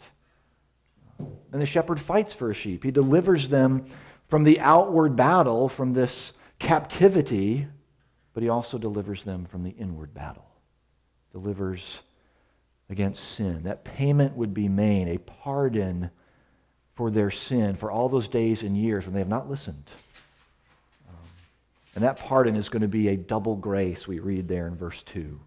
And 1.18 1.62
the 1.62 1.66
shepherd 1.66 2.00
fights 2.00 2.32
for 2.32 2.48
his 2.48 2.56
sheep. 2.56 2.84
He 2.84 2.90
delivers 2.90 3.48
them 3.48 3.86
from 4.28 4.44
the 4.44 4.60
outward 4.60 5.16
battle, 5.16 5.68
from 5.68 5.92
this 5.92 6.32
captivity, 6.58 7.66
but 8.34 8.42
he 8.42 8.48
also 8.48 8.76
delivers 8.76 9.22
them 9.22 9.46
from 9.46 9.62
the 9.62 9.70
inward 9.70 10.12
battle, 10.12 10.46
delivers 11.32 11.98
against 12.90 13.36
sin. 13.36 13.62
That 13.62 13.84
payment 13.84 14.36
would 14.36 14.52
be 14.52 14.68
made, 14.68 15.08
a 15.08 15.18
pardon 15.18 16.10
for 16.94 17.10
their 17.10 17.30
sin 17.30 17.76
for 17.76 17.90
all 17.90 18.08
those 18.08 18.28
days 18.28 18.62
and 18.62 18.76
years 18.76 19.04
when 19.04 19.14
they 19.14 19.20
have 19.20 19.28
not 19.28 19.48
listened. 19.48 19.84
And 21.96 22.04
that 22.04 22.18
pardon 22.18 22.56
is 22.56 22.68
going 22.68 22.82
to 22.82 22.88
be 22.88 23.08
a 23.08 23.16
double 23.16 23.56
grace, 23.56 24.06
we 24.06 24.18
read 24.18 24.46
there 24.46 24.66
in 24.66 24.76
verse 24.76 25.02
2. 25.04 25.40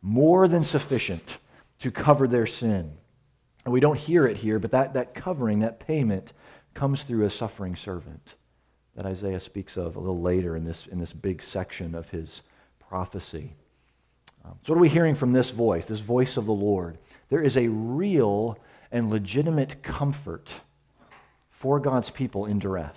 More 0.00 0.48
than 0.48 0.64
sufficient 0.64 1.36
to 1.80 1.90
cover 1.90 2.26
their 2.26 2.46
sin. 2.46 2.90
And 3.66 3.74
we 3.74 3.80
don't 3.80 3.98
hear 3.98 4.26
it 4.26 4.38
here, 4.38 4.58
but 4.58 4.70
that, 4.70 4.94
that 4.94 5.14
covering, 5.14 5.60
that 5.60 5.80
payment, 5.80 6.32
comes 6.72 7.02
through 7.02 7.26
a 7.26 7.30
suffering 7.30 7.76
servant 7.76 8.36
that 8.96 9.04
Isaiah 9.04 9.38
speaks 9.38 9.76
of 9.76 9.96
a 9.96 10.00
little 10.00 10.22
later 10.22 10.56
in 10.56 10.64
this, 10.64 10.86
in 10.90 10.98
this 10.98 11.12
big 11.12 11.42
section 11.42 11.94
of 11.94 12.08
his 12.08 12.40
prophecy. 12.88 13.52
Um, 14.46 14.58
so, 14.66 14.72
what 14.72 14.78
are 14.78 14.80
we 14.82 14.88
hearing 14.88 15.14
from 15.14 15.32
this 15.32 15.50
voice, 15.50 15.84
this 15.84 16.00
voice 16.00 16.38
of 16.38 16.46
the 16.46 16.52
Lord? 16.52 16.96
There 17.28 17.42
is 17.42 17.58
a 17.58 17.68
real 17.68 18.58
and 18.90 19.10
legitimate 19.10 19.82
comfort 19.82 20.50
for 21.50 21.78
God's 21.78 22.08
people 22.08 22.46
in 22.46 22.58
duress. 22.58 22.96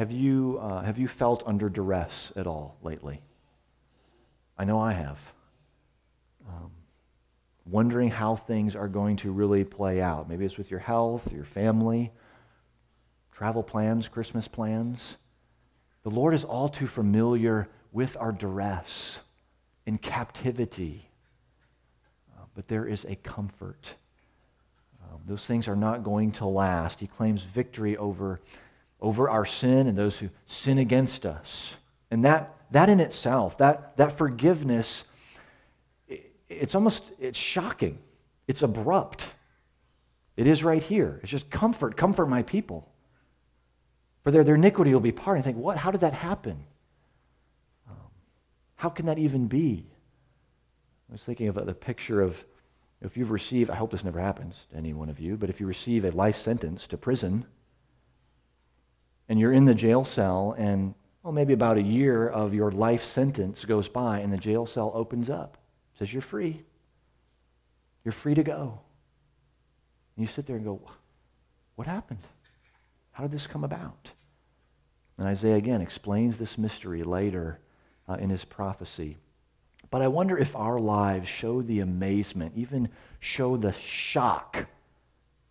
Have, 0.00 0.12
you, 0.12 0.58
uh, 0.62 0.80
have 0.80 0.96
you 0.96 1.08
felt 1.08 1.42
under 1.44 1.68
duress 1.68 2.32
at 2.34 2.46
all 2.46 2.78
lately? 2.82 3.20
I 4.56 4.64
know 4.64 4.80
I 4.80 4.94
have. 4.94 5.18
Um, 6.48 6.70
wondering 7.66 8.08
how 8.08 8.36
things 8.36 8.74
are 8.74 8.88
going 8.88 9.18
to 9.18 9.30
really 9.30 9.62
play 9.62 10.00
out. 10.00 10.26
Maybe 10.26 10.46
it's 10.46 10.56
with 10.56 10.70
your 10.70 10.80
health, 10.80 11.30
your 11.30 11.44
family, 11.44 12.12
travel 13.30 13.62
plans, 13.62 14.08
Christmas 14.08 14.48
plans. 14.48 15.18
The 16.02 16.08
Lord 16.08 16.32
is 16.32 16.44
all 16.44 16.70
too 16.70 16.86
familiar 16.86 17.68
with 17.92 18.16
our 18.16 18.32
duress 18.32 19.18
in 19.84 19.98
captivity. 19.98 21.10
Uh, 22.34 22.44
but 22.54 22.68
there 22.68 22.86
is 22.86 23.04
a 23.04 23.16
comfort. 23.16 23.96
Um, 25.02 25.20
those 25.26 25.44
things 25.44 25.68
are 25.68 25.76
not 25.76 26.02
going 26.02 26.32
to 26.32 26.46
last. 26.46 27.00
He 27.00 27.06
claims 27.06 27.42
victory 27.42 27.98
over, 27.98 28.40
over 29.00 29.28
our 29.28 29.44
sin 29.44 29.86
and 29.86 29.96
those 29.96 30.16
who 30.16 30.28
sin 30.46 30.78
against 30.78 31.24
us. 31.24 31.72
And 32.10 32.24
that, 32.24 32.54
that 32.70 32.88
in 32.88 33.00
itself, 33.00 33.58
that, 33.58 33.96
that 33.96 34.18
forgiveness, 34.18 35.04
it, 36.08 36.32
it's 36.48 36.74
almost 36.74 37.04
it's 37.18 37.38
shocking. 37.38 37.98
It's 38.46 38.62
abrupt. 38.62 39.24
It 40.36 40.46
is 40.46 40.64
right 40.64 40.82
here. 40.82 41.20
It's 41.22 41.30
just 41.30 41.50
comfort, 41.50 41.96
comfort 41.96 42.26
my 42.26 42.42
people. 42.42 42.88
For 44.24 44.30
their, 44.30 44.44
their 44.44 44.56
iniquity 44.56 44.92
will 44.92 45.00
be 45.00 45.12
pardoned. 45.12 45.44
I 45.44 45.46
think, 45.46 45.56
what? 45.56 45.76
How 45.76 45.90
did 45.90 46.02
that 46.02 46.14
happen? 46.14 46.64
Um, 47.88 47.96
how 48.76 48.90
can 48.90 49.06
that 49.06 49.18
even 49.18 49.46
be? 49.46 49.86
I 51.08 51.12
was 51.12 51.22
thinking 51.22 51.48
of 51.48 51.54
the 51.54 51.74
picture 51.74 52.20
of 52.20 52.36
if 53.00 53.16
you've 53.16 53.30
received, 53.30 53.70
I 53.70 53.76
hope 53.76 53.90
this 53.90 54.04
never 54.04 54.20
happens 54.20 54.56
to 54.70 54.76
any 54.76 54.92
one 54.92 55.08
of 55.08 55.18
you, 55.18 55.36
but 55.36 55.48
if 55.48 55.58
you 55.58 55.66
receive 55.66 56.04
a 56.04 56.10
life 56.10 56.40
sentence 56.40 56.86
to 56.88 56.98
prison 56.98 57.46
and 59.30 59.38
you're 59.38 59.52
in 59.52 59.64
the 59.64 59.74
jail 59.74 60.04
cell 60.04 60.56
and 60.58 60.92
well, 61.22 61.32
maybe 61.32 61.52
about 61.52 61.78
a 61.78 61.82
year 61.82 62.28
of 62.28 62.52
your 62.52 62.72
life 62.72 63.04
sentence 63.04 63.64
goes 63.64 63.88
by 63.88 64.18
and 64.18 64.32
the 64.32 64.36
jail 64.36 64.66
cell 64.66 64.90
opens 64.92 65.30
up, 65.30 65.56
says 65.98 66.12
you're 66.12 66.20
free. 66.20 66.62
You're 68.04 68.12
free 68.12 68.34
to 68.34 68.42
go. 68.42 68.80
And 70.16 70.26
you 70.26 70.32
sit 70.32 70.46
there 70.46 70.56
and 70.56 70.64
go, 70.64 70.80
what 71.76 71.86
happened? 71.86 72.26
How 73.12 73.22
did 73.22 73.30
this 73.30 73.46
come 73.46 73.62
about? 73.62 74.10
And 75.16 75.28
Isaiah 75.28 75.56
again 75.56 75.80
explains 75.80 76.36
this 76.36 76.58
mystery 76.58 77.04
later 77.04 77.60
uh, 78.08 78.14
in 78.14 78.30
his 78.30 78.44
prophecy. 78.44 79.16
But 79.90 80.02
I 80.02 80.08
wonder 80.08 80.38
if 80.38 80.56
our 80.56 80.80
lives 80.80 81.28
show 81.28 81.62
the 81.62 81.80
amazement, 81.80 82.54
even 82.56 82.88
show 83.20 83.56
the 83.56 83.74
shock 83.74 84.66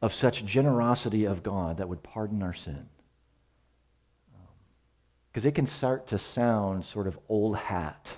of 0.01 0.13
such 0.13 0.43
generosity 0.43 1.23
of 1.23 1.43
God 1.43 1.77
that 1.77 1.87
would 1.87 2.03
pardon 2.03 2.43
our 2.43 2.53
sin. 2.53 2.87
Because 5.31 5.45
it 5.45 5.53
can 5.53 5.67
start 5.67 6.07
to 6.07 6.17
sound 6.17 6.85
sort 6.85 7.07
of 7.07 7.17
old 7.29 7.55
hat. 7.55 8.09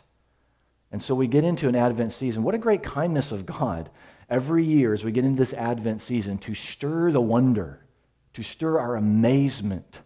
And 0.92 1.02
so 1.02 1.16
we 1.16 1.28
get 1.28 1.44
into 1.44 1.68
an 1.68 1.76
Advent 1.76 2.14
season. 2.14 2.44
What 2.44 2.56
a 2.56 2.58
great 2.58 2.84
kindness 2.84 3.32
of 3.32 3.46
God 3.46 3.90
every 4.30 4.66
year 4.66 4.94
as 4.94 5.04
we 5.04 5.12
get 5.12 5.26
into 5.26 5.40
this 5.40 5.54
Advent 5.54 6.02
season 6.02 6.38
to 6.40 6.56
stir 6.56 7.12
the 7.12 7.22
wonder, 7.22 7.86
to 8.34 8.44
stir 8.44 8.80
our 8.80 8.96
amazement 8.96 10.00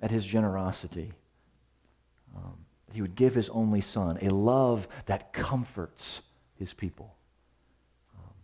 at 0.00 0.10
his 0.10 0.24
generosity. 0.24 1.12
Um, 2.34 2.56
he 2.92 3.02
would 3.02 3.14
give 3.14 3.34
his 3.34 3.48
only 3.50 3.80
son, 3.80 4.18
a 4.22 4.28
love 4.28 4.86
that 5.06 5.32
comforts 5.32 6.20
his 6.58 6.72
people. 6.72 7.14
Um, 8.14 8.34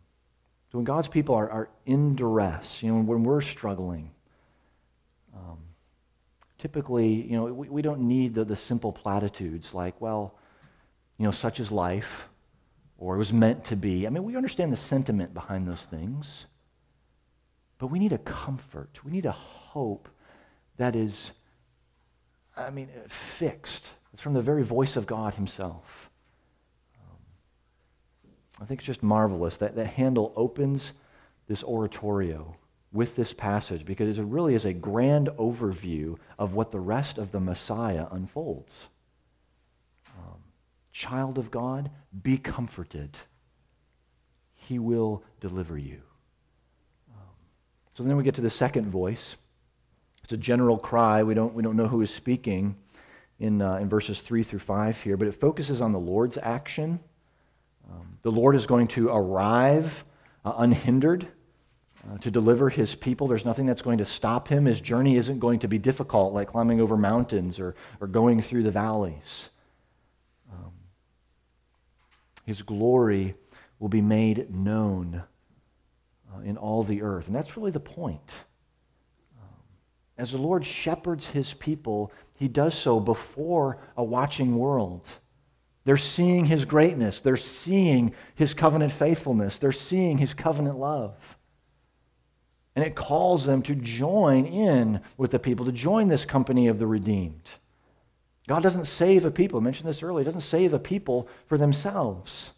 so 0.71 0.79
when 0.79 0.85
God's 0.85 1.09
people 1.09 1.35
are, 1.35 1.51
are 1.51 1.69
in 1.87 2.17
duress, 2.17 2.83
you 2.83 2.93
know, 2.93 3.01
when 3.01 3.25
we're 3.25 3.41
struggling, 3.41 4.11
um, 5.35 5.59
typically, 6.63 7.09
you 7.09 7.37
know, 7.37 7.45
we, 7.45 7.69
we 7.69 7.83
don't 7.83 8.01
need 8.01 8.35
the, 8.35 8.45
the 8.45 8.57
simple 8.57 8.93
platitudes 8.93 9.75
like, 9.75 10.01
well, 10.01 10.39
you 11.19 11.27
know, 11.27 11.33
such 11.33 11.61
is 11.61 11.71
life, 11.71 12.29
or 12.97 13.17
it 13.17 13.19
was 13.19 13.33
meant 13.33 13.65
to 13.67 13.77
be. 13.77 14.07
I 14.07 14.11
mean, 14.11 14.23
we 14.23 14.37
understand 14.37 14.73
the 14.73 14.77
sentiment 14.77 15.35
behind 15.35 15.67
those 15.69 15.83
things, 15.91 16.47
but 17.79 17.89
we 17.89 17.99
need 17.99 18.13
a 18.13 18.19
comfort. 18.19 19.01
We 19.05 19.11
need 19.11 19.27
a 19.27 19.33
hope 19.33 20.09
that 20.77 20.95
is, 20.95 21.33
I 22.57 22.71
mean, 22.71 22.89
fixed 23.39 23.85
it's 24.13 24.23
from 24.23 24.35
the 24.35 24.43
very 24.43 24.63
voice 24.63 24.97
of 24.97 25.07
God 25.07 25.35
himself. 25.35 26.11
Um, 26.99 27.17
I 28.61 28.65
think 28.67 28.81
it's 28.81 28.87
just 28.87 29.03
marvelous 29.03 29.57
that, 29.59 29.75
that 29.77 29.87
Handel 29.87 30.33
opens 30.37 30.93
this 31.49 31.65
oratorio 31.65 32.55
with 32.93 33.17
this 33.17 33.33
passage 33.33 33.85
because 33.87 34.19
it 34.19 34.25
really 34.25 34.55
is 34.55 34.65
a 34.65 34.73
grand 34.73 35.29
overview 35.39 36.17
of 36.39 36.53
what 36.53 36.71
the 36.71 36.81
rest 36.81 37.19
of 37.19 37.33
the 37.33 37.41
Messiah 37.41 38.07
unfolds. 38.11 38.73
Um, 40.19 40.39
child 40.93 41.39
of 41.39 41.51
God, 41.51 41.91
be 42.23 42.37
comforted. 42.37 43.19
He 44.55 44.79
will 44.79 45.25
deliver 45.41 45.79
you. 45.79 46.01
Um, 47.15 47.35
so 47.97 48.03
then 48.03 48.17
we 48.17 48.25
get 48.25 48.35
to 48.35 48.43
the 48.43 48.51
second 48.51 48.91
voice. 48.91 49.37
It's 50.23 50.35
a 50.35 50.37
general 50.37 50.77
cry. 50.77 51.23
We 51.23 51.35
don't, 51.35 51.55
we 51.55 51.63
don't 51.63 51.77
know 51.77 51.89
who 51.89 52.03
is 52.03 52.13
speaking 52.13 52.77
in, 53.41 53.63
uh, 53.63 53.77
in 53.77 53.89
verses 53.89 54.21
3 54.21 54.43
through 54.43 54.61
5 54.61 55.01
here, 55.01 55.17
but 55.17 55.29
it 55.29 55.41
focuses 55.41 55.81
on 55.81 55.93
the 55.93 55.99
Lord's 55.99 56.39
action. 56.41 57.01
Um, 57.91 58.19
the 58.23 58.31
Lord 58.31 58.55
is 58.55 58.67
going 58.67 58.89
to 58.89 59.09
arrive 59.09 60.05
uh, 60.45 60.53
unhindered 60.59 61.27
uh, 62.11 62.19
to 62.19 62.31
deliver 62.31 62.69
his 62.69 62.95
people. 62.95 63.29
There's 63.29 63.45
nothing 63.45 63.67
that's 63.67 63.83
going 63.83 63.99
to 63.99 64.05
stop 64.05 64.49
him. 64.49 64.65
His 64.65 64.81
journey 64.81 65.17
isn't 65.17 65.39
going 65.39 65.61
to 65.61 65.69
be 65.69 65.79
difficult, 65.79 66.35
like 66.35 66.49
climbing 66.49 66.81
over 66.81 66.97
mountains 66.97 67.61
or, 67.61 67.75
or 68.01 68.07
going 68.07 68.43
through 68.43 68.65
the 68.65 68.71
valleys. 68.71 69.51
Um, 70.53 70.73
his 72.45 72.63
glory 72.63 73.35
will 73.79 73.89
be 73.89 74.01
made 74.01 74.53
known 74.55 75.23
uh, 76.33 76.41
in 76.41 76.57
all 76.57 76.83
the 76.83 77.03
earth. 77.03 77.27
And 77.27 77.37
that's 77.37 77.57
really 77.57 77.71
the 77.71 77.81
point. 77.81 78.31
Um, 79.41 79.49
as 80.19 80.33
the 80.33 80.39
Lord 80.39 80.67
shepherds 80.67 81.27
his 81.27 81.55
people, 81.55 82.13
he 82.35 82.49
does 82.49 82.75
so 82.75 82.99
before 82.99 83.79
a 83.97 84.03
watching 84.03 84.57
world. 84.57 85.07
They're 85.85 85.97
seeing 85.97 86.45
his 86.45 86.65
greatness. 86.65 87.21
They're 87.21 87.37
seeing 87.37 88.15
his 88.35 88.55
covenant 88.55 88.93
faithfulness. 88.93 89.59
They're 89.59 89.73
seeing 89.73 90.19
his 90.19 90.35
covenant 90.35 90.79
love. 90.79 91.15
And 92.75 92.85
it 92.85 92.95
calls 92.95 93.45
them 93.45 93.63
to 93.63 93.75
join 93.75 94.47
in 94.47 95.01
with 95.19 95.31
the 95.31 95.39
people, 95.39 95.67
to 95.67 95.73
join 95.73 96.09
this 96.09 96.25
company 96.25 96.69
of 96.69 96.79
the 96.79 96.87
redeemed. 96.87 97.49
God 98.49 98.63
doesn't 98.63 98.87
save 98.87 99.25
a 99.25 99.31
people. 99.31 99.61
I 99.61 99.63
mentioned 99.63 99.89
this 99.89 100.03
earlier. 100.03 100.25
He 100.25 100.25
doesn't 100.25 100.41
save 100.41 100.73
a 100.73 100.79
people 100.79 101.29
for 101.47 101.59
themselves. 101.59 102.51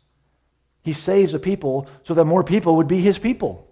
He 0.83 0.92
saves 0.92 1.35
a 1.35 1.38
people 1.38 1.88
so 2.04 2.14
that 2.14 2.25
more 2.25 2.44
people 2.44 2.76
would 2.76 2.88
be 2.88 3.00
his 3.00 3.18
people. 3.18 3.66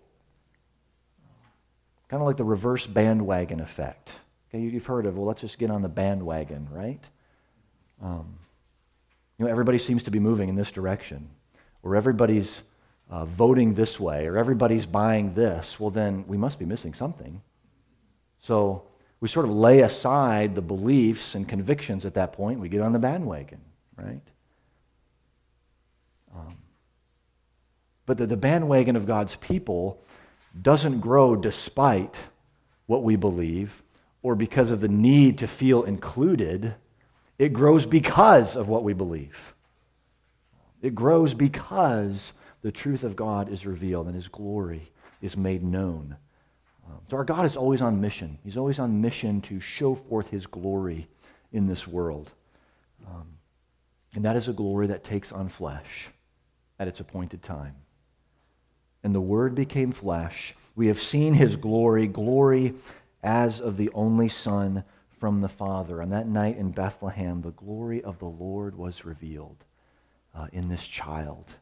Kind 2.08 2.20
of 2.20 2.26
like 2.26 2.36
the 2.36 2.44
reverse 2.44 2.86
bandwagon 2.86 3.60
effect. 3.60 4.10
Okay, 4.48 4.62
you've 4.62 4.84
heard 4.84 5.06
of, 5.06 5.16
well, 5.16 5.26
let's 5.26 5.40
just 5.40 5.58
get 5.58 5.70
on 5.70 5.80
the 5.80 5.88
bandwagon, 5.88 6.68
right? 6.70 7.02
Um, 8.02 8.38
you 9.38 9.46
know, 9.46 9.50
everybody 9.50 9.78
seems 9.78 10.02
to 10.02 10.10
be 10.10 10.18
moving 10.18 10.48
in 10.48 10.56
this 10.56 10.70
direction, 10.70 11.30
or 11.82 11.96
everybody's 11.96 12.50
uh, 13.12 13.26
voting 13.26 13.74
this 13.74 14.00
way, 14.00 14.26
or 14.26 14.38
everybody's 14.38 14.86
buying 14.86 15.34
this. 15.34 15.78
Well, 15.78 15.90
then 15.90 16.24
we 16.26 16.38
must 16.38 16.58
be 16.58 16.64
missing 16.64 16.94
something. 16.94 17.42
So 18.40 18.84
we 19.20 19.28
sort 19.28 19.44
of 19.44 19.52
lay 19.52 19.80
aside 19.80 20.54
the 20.54 20.62
beliefs 20.62 21.34
and 21.34 21.46
convictions 21.46 22.06
at 22.06 22.14
that 22.14 22.32
point. 22.32 22.58
We 22.58 22.70
get 22.70 22.80
on 22.80 22.94
the 22.94 22.98
bandwagon, 22.98 23.60
right? 23.96 24.22
Um, 26.34 26.56
but 28.06 28.16
the, 28.16 28.26
the 28.26 28.36
bandwagon 28.36 28.96
of 28.96 29.06
God's 29.06 29.36
people 29.36 30.02
doesn't 30.62 31.00
grow 31.00 31.36
despite 31.36 32.16
what 32.86 33.02
we 33.02 33.16
believe 33.16 33.82
or 34.22 34.34
because 34.34 34.70
of 34.70 34.80
the 34.80 34.88
need 34.88 35.36
to 35.38 35.46
feel 35.46 35.82
included. 35.82 36.74
It 37.38 37.52
grows 37.52 37.84
because 37.84 38.56
of 38.56 38.68
what 38.68 38.84
we 38.84 38.94
believe. 38.94 39.36
It 40.80 40.94
grows 40.94 41.34
because 41.34 42.32
the 42.62 42.72
truth 42.72 43.02
of 43.02 43.16
God 43.16 43.50
is 43.50 43.66
revealed 43.66 44.06
and 44.06 44.14
his 44.14 44.28
glory 44.28 44.90
is 45.20 45.36
made 45.36 45.62
known. 45.62 46.16
Um, 46.86 46.98
so 47.10 47.16
our 47.16 47.24
God 47.24 47.44
is 47.44 47.56
always 47.56 47.82
on 47.82 48.00
mission. 48.00 48.38
He's 48.44 48.56
always 48.56 48.78
on 48.78 49.00
mission 49.00 49.40
to 49.42 49.60
show 49.60 49.94
forth 49.94 50.28
his 50.28 50.46
glory 50.46 51.08
in 51.52 51.66
this 51.66 51.86
world. 51.86 52.30
Um, 53.06 53.26
and 54.14 54.24
that 54.24 54.36
is 54.36 54.48
a 54.48 54.52
glory 54.52 54.88
that 54.88 55.04
takes 55.04 55.32
on 55.32 55.48
flesh 55.48 56.08
at 56.78 56.88
its 56.88 57.00
appointed 57.00 57.42
time. 57.42 57.74
And 59.04 59.14
the 59.14 59.20
Word 59.20 59.54
became 59.54 59.90
flesh. 59.92 60.54
We 60.76 60.86
have 60.86 61.00
seen 61.00 61.34
his 61.34 61.56
glory, 61.56 62.06
glory 62.06 62.74
as 63.22 63.60
of 63.60 63.76
the 63.76 63.90
only 63.94 64.28
Son 64.28 64.84
from 65.18 65.40
the 65.40 65.48
Father. 65.48 66.02
On 66.02 66.10
that 66.10 66.28
night 66.28 66.58
in 66.58 66.70
Bethlehem, 66.70 67.40
the 67.40 67.50
glory 67.50 68.02
of 68.02 68.18
the 68.18 68.26
Lord 68.26 68.76
was 68.76 69.04
revealed 69.04 69.64
uh, 70.34 70.46
in 70.52 70.68
this 70.68 70.86
child. 70.86 71.52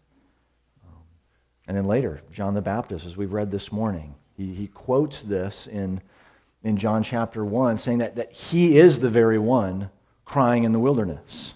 And 1.71 1.77
then 1.77 1.87
later, 1.87 2.21
John 2.33 2.55
the 2.55 2.61
Baptist, 2.61 3.07
as 3.07 3.17
we've 3.17 3.33
read 3.33 3.53
this 3.53 3.71
morning, 3.71 4.17
he, 4.37 4.53
he 4.55 4.67
quotes 4.67 5.23
this 5.23 5.69
in, 5.69 6.01
in 6.65 6.77
John 6.77 7.05
chapter 7.05 7.45
1, 7.45 7.79
saying 7.79 7.99
that, 7.99 8.17
that 8.17 8.33
he 8.33 8.77
is 8.77 8.99
the 8.99 9.09
very 9.09 9.39
one 9.39 9.89
crying 10.25 10.65
in 10.65 10.73
the 10.73 10.81
wilderness. 10.81 11.55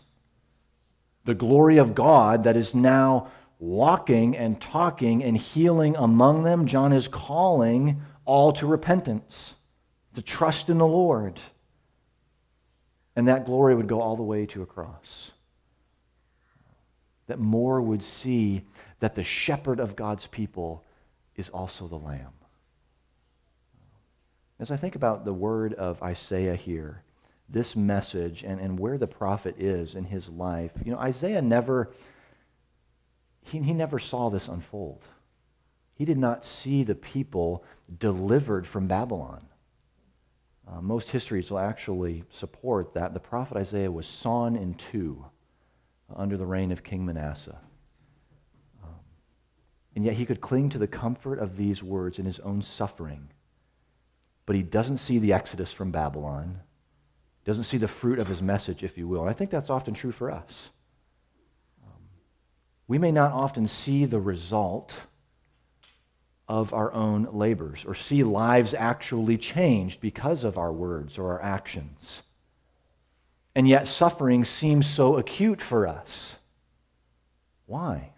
The 1.24 1.34
glory 1.34 1.78
of 1.78 1.96
God 1.96 2.44
that 2.44 2.56
is 2.56 2.76
now 2.76 3.32
walking 3.58 4.36
and 4.36 4.60
talking 4.60 5.24
and 5.24 5.36
healing 5.36 5.96
among 5.96 6.44
them, 6.44 6.68
John 6.68 6.92
is 6.92 7.08
calling 7.08 8.00
all 8.24 8.52
to 8.52 8.68
repentance, 8.68 9.54
to 10.14 10.22
trust 10.22 10.68
in 10.68 10.78
the 10.78 10.86
Lord. 10.86 11.40
And 13.16 13.26
that 13.26 13.46
glory 13.46 13.74
would 13.74 13.88
go 13.88 14.00
all 14.00 14.14
the 14.14 14.22
way 14.22 14.46
to 14.46 14.62
a 14.62 14.66
cross. 14.66 15.32
That 17.26 17.40
more 17.40 17.82
would 17.82 18.04
see 18.04 18.62
that 19.04 19.14
the 19.14 19.22
shepherd 19.22 19.80
of 19.80 19.96
God's 19.96 20.26
people 20.28 20.82
is 21.36 21.50
also 21.50 21.86
the 21.86 21.94
lamb. 21.94 22.32
As 24.58 24.70
I 24.70 24.78
think 24.78 24.94
about 24.94 25.26
the 25.26 25.32
word 25.34 25.74
of 25.74 26.02
Isaiah 26.02 26.56
here, 26.56 27.02
this 27.46 27.76
message 27.76 28.44
and, 28.44 28.58
and 28.58 28.80
where 28.80 28.96
the 28.96 29.06
prophet 29.06 29.56
is 29.58 29.94
in 29.94 30.04
his 30.04 30.30
life, 30.30 30.70
you 30.82 30.90
know, 30.90 30.98
Isaiah 30.98 31.42
never, 31.42 31.92
he, 33.42 33.58
he 33.58 33.74
never 33.74 33.98
saw 33.98 34.30
this 34.30 34.48
unfold. 34.48 35.02
He 35.96 36.06
did 36.06 36.16
not 36.16 36.42
see 36.42 36.82
the 36.82 36.94
people 36.94 37.62
delivered 37.98 38.66
from 38.66 38.86
Babylon. 38.86 39.44
Uh, 40.66 40.80
most 40.80 41.10
histories 41.10 41.50
will 41.50 41.58
actually 41.58 42.24
support 42.30 42.94
that 42.94 43.12
the 43.12 43.20
prophet 43.20 43.58
Isaiah 43.58 43.92
was 43.92 44.06
sawn 44.06 44.56
in 44.56 44.72
two 44.90 45.26
under 46.16 46.38
the 46.38 46.46
reign 46.46 46.72
of 46.72 46.82
King 46.82 47.04
Manasseh. 47.04 47.58
And 49.94 50.04
yet 50.04 50.14
he 50.14 50.26
could 50.26 50.40
cling 50.40 50.70
to 50.70 50.78
the 50.78 50.86
comfort 50.86 51.38
of 51.38 51.56
these 51.56 51.82
words 51.82 52.18
in 52.18 52.24
his 52.24 52.40
own 52.40 52.62
suffering. 52.62 53.28
But 54.46 54.56
he 54.56 54.62
doesn't 54.62 54.98
see 54.98 55.18
the 55.18 55.32
exodus 55.32 55.72
from 55.72 55.90
Babylon, 55.90 56.60
doesn't 57.44 57.64
see 57.64 57.78
the 57.78 57.88
fruit 57.88 58.18
of 58.18 58.28
his 58.28 58.42
message, 58.42 58.82
if 58.82 58.98
you 58.98 59.06
will. 59.06 59.22
And 59.22 59.30
I 59.30 59.34
think 59.34 59.50
that's 59.50 59.70
often 59.70 59.94
true 59.94 60.12
for 60.12 60.30
us. 60.30 60.70
Um, 61.84 62.02
we 62.88 62.98
may 62.98 63.12
not 63.12 63.32
often 63.32 63.68
see 63.68 64.04
the 64.04 64.20
result 64.20 64.94
of 66.48 66.74
our 66.74 66.92
own 66.92 67.28
labors 67.32 67.84
or 67.86 67.94
see 67.94 68.22
lives 68.22 68.74
actually 68.74 69.38
changed 69.38 70.00
because 70.00 70.44
of 70.44 70.58
our 70.58 70.72
words 70.72 71.16
or 71.18 71.32
our 71.32 71.42
actions. 71.42 72.22
And 73.54 73.68
yet, 73.68 73.86
suffering 73.86 74.44
seems 74.44 74.86
so 74.86 75.16
acute 75.16 75.62
for 75.62 75.86
us. 75.86 76.34
Why? 77.66 78.10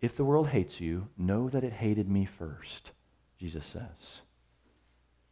If 0.00 0.16
the 0.16 0.24
world 0.24 0.48
hates 0.48 0.80
you, 0.80 1.08
know 1.16 1.48
that 1.48 1.64
it 1.64 1.72
hated 1.72 2.08
me 2.08 2.26
first, 2.38 2.90
Jesus 3.38 3.64
says. 3.66 4.20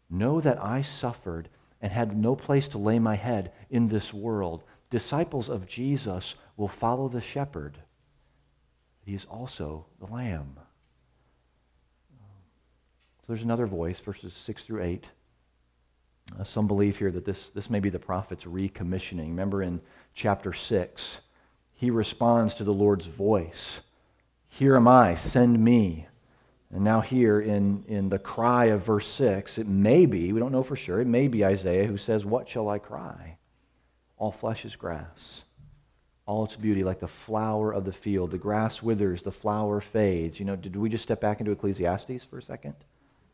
Know 0.09 0.41
that 0.41 0.63
I 0.63 0.83
suffered 0.83 1.49
and 1.83 1.93
had 1.93 2.17
no 2.17 2.35
place 2.35 2.69
to 2.69 2.79
lay 2.79 2.99
my 2.99 3.15
head 3.15 3.53
in 3.71 3.89
this 3.89 4.15
world. 4.15 4.63
Disciples 4.91 5.49
of 5.49 5.67
Jesus 5.67 6.35
will 6.57 6.69
follow 6.69 7.09
the 7.09 7.21
shepherd. 7.21 7.77
He 9.05 9.15
is 9.15 9.27
also 9.27 9.85
the 10.01 10.07
lamb. 10.07 10.59
So 13.21 13.33
there's 13.33 13.43
another 13.43 13.67
voice, 13.67 14.01
verses 14.01 14.33
6 14.45 14.65
through 14.65 14.83
8. 14.83 15.05
Uh, 16.39 16.45
some 16.45 16.67
believe 16.67 16.97
here 16.97 17.11
that 17.11 17.25
this, 17.25 17.51
this 17.55 17.69
may 17.69 17.81
be 17.81 17.91
the 17.91 17.99
prophet's 17.99 18.45
recommissioning. 18.45 19.29
Remember 19.29 19.63
in 19.63 19.81
chapter 20.15 20.53
6, 20.53 21.19
he 21.75 21.91
responds 21.91 22.55
to 22.55 22.65
the 22.65 22.73
Lord's 22.73 23.07
voice 23.07 23.81
Here 24.59 24.77
am 24.77 24.87
I, 24.87 25.17
send 25.17 25.59
me. 25.59 26.07
And 26.73 26.85
now, 26.85 27.01
here 27.01 27.41
in, 27.41 27.85
in 27.89 28.09
the 28.09 28.21
cry 28.21 28.67
of 28.67 28.85
verse 28.85 29.09
6, 29.15 29.59
it 29.59 29.67
may 29.67 30.07
be, 30.07 30.33
we 30.33 30.39
don't 30.39 30.53
know 30.53 30.63
for 30.63 30.77
sure, 30.77 31.01
it 31.01 31.09
may 31.09 31.27
be 31.27 31.45
Isaiah 31.45 31.87
who 31.87 31.97
says, 31.97 32.25
What 32.25 32.49
shall 32.49 32.69
I 32.69 32.79
cry? 32.79 33.37
All 34.17 34.31
flesh 34.31 34.65
is 34.65 34.77
grass, 34.77 35.43
all 36.25 36.45
its 36.45 36.55
beauty 36.55 36.85
like 36.85 37.01
the 37.01 37.09
flower 37.09 37.73
of 37.73 37.85
the 37.85 37.93
field. 37.93 38.31
The 38.31 38.39
grass 38.39 38.81
withers, 38.81 39.23
the 39.23 39.33
flower 39.33 39.81
fades. 39.81 40.39
You 40.39 40.45
know, 40.45 40.57
did 40.57 40.77
we 40.77 40.89
just 40.89 41.03
step 41.03 41.21
back 41.21 41.41
into 41.41 41.53
Ecclesiastes 41.53 42.25
for 42.31 42.39
a 42.39 42.43
second? 42.43 42.75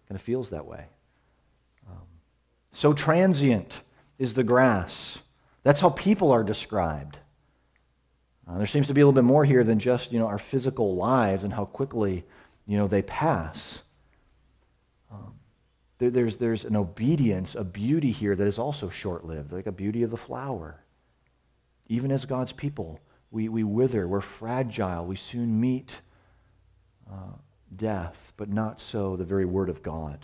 Kind 0.08 0.18
of 0.18 0.22
feels 0.22 0.48
that 0.50 0.64
way. 0.64 0.86
Um, 1.86 1.98
so 2.72 2.94
transient 2.94 3.74
is 4.18 4.32
the 4.32 4.44
grass. 4.44 5.18
That's 5.64 5.80
how 5.80 5.90
people 5.90 6.32
are 6.32 6.42
described. 6.42 7.18
Uh, 8.50 8.58
there 8.58 8.66
seems 8.66 8.88
to 8.88 8.94
be 8.94 9.00
a 9.00 9.06
little 9.06 9.20
bit 9.20 9.24
more 9.24 9.44
here 9.44 9.62
than 9.62 9.78
just 9.78 10.10
you 10.10 10.18
know 10.18 10.26
our 10.26 10.38
physical 10.38 10.96
lives 10.96 11.44
and 11.44 11.52
how 11.52 11.64
quickly 11.64 12.24
you 12.66 12.76
know 12.76 12.88
they 12.88 13.02
pass. 13.02 13.82
Um, 15.10 15.34
there, 15.98 16.10
there's 16.10 16.38
there's 16.38 16.64
an 16.64 16.76
obedience, 16.76 17.54
a 17.54 17.62
beauty 17.62 18.10
here 18.10 18.34
that 18.34 18.46
is 18.46 18.58
also 18.58 18.88
short-lived, 18.88 19.52
like 19.52 19.66
a 19.66 19.72
beauty 19.72 20.02
of 20.02 20.10
the 20.10 20.16
flower. 20.16 20.82
Even 21.88 22.10
as 22.10 22.24
God's 22.24 22.52
people, 22.52 23.00
we, 23.30 23.48
we 23.48 23.64
wither, 23.64 24.06
we're 24.06 24.20
fragile, 24.20 25.04
we 25.04 25.16
soon 25.16 25.60
meet 25.60 25.96
uh, 27.10 27.34
death, 27.76 28.32
but 28.36 28.48
not 28.48 28.80
so 28.80 29.16
the 29.16 29.24
very 29.24 29.44
word 29.44 29.68
of 29.68 29.82
God. 29.82 30.18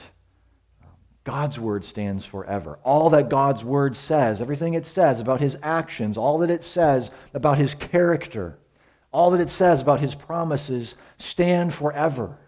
God's 1.26 1.58
word 1.58 1.84
stands 1.84 2.24
forever. 2.24 2.78
All 2.84 3.10
that 3.10 3.28
God's 3.28 3.64
word 3.64 3.96
says, 3.96 4.40
everything 4.40 4.74
it 4.74 4.86
says 4.86 5.18
about 5.18 5.40
his 5.40 5.56
actions, 5.60 6.16
all 6.16 6.38
that 6.38 6.50
it 6.50 6.62
says 6.62 7.10
about 7.34 7.58
his 7.58 7.74
character, 7.74 8.56
all 9.10 9.32
that 9.32 9.40
it 9.40 9.50
says 9.50 9.80
about 9.82 9.98
his 9.98 10.14
promises 10.14 10.94
stand 11.18 11.74
forever. 11.74 12.38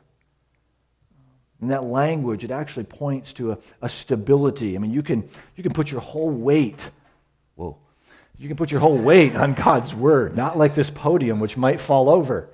In 1.60 1.68
that 1.68 1.82
language, 1.82 2.44
it 2.44 2.52
actually 2.52 2.84
points 2.84 3.32
to 3.32 3.50
a, 3.50 3.58
a 3.82 3.88
stability. 3.88 4.76
I 4.76 4.78
mean, 4.78 4.92
you 4.92 5.02
can, 5.02 5.28
you 5.56 5.64
can 5.64 5.72
put 5.72 5.90
your 5.90 6.00
whole 6.00 6.30
weight, 6.30 6.92
whoa, 7.56 7.76
you 8.38 8.46
can 8.46 8.56
put 8.56 8.70
your 8.70 8.80
whole 8.80 8.96
weight 8.96 9.34
on 9.34 9.54
God's 9.54 9.92
word, 9.92 10.36
not 10.36 10.56
like 10.56 10.76
this 10.76 10.88
podium, 10.88 11.40
which 11.40 11.56
might 11.56 11.80
fall 11.80 12.08
over. 12.08 12.48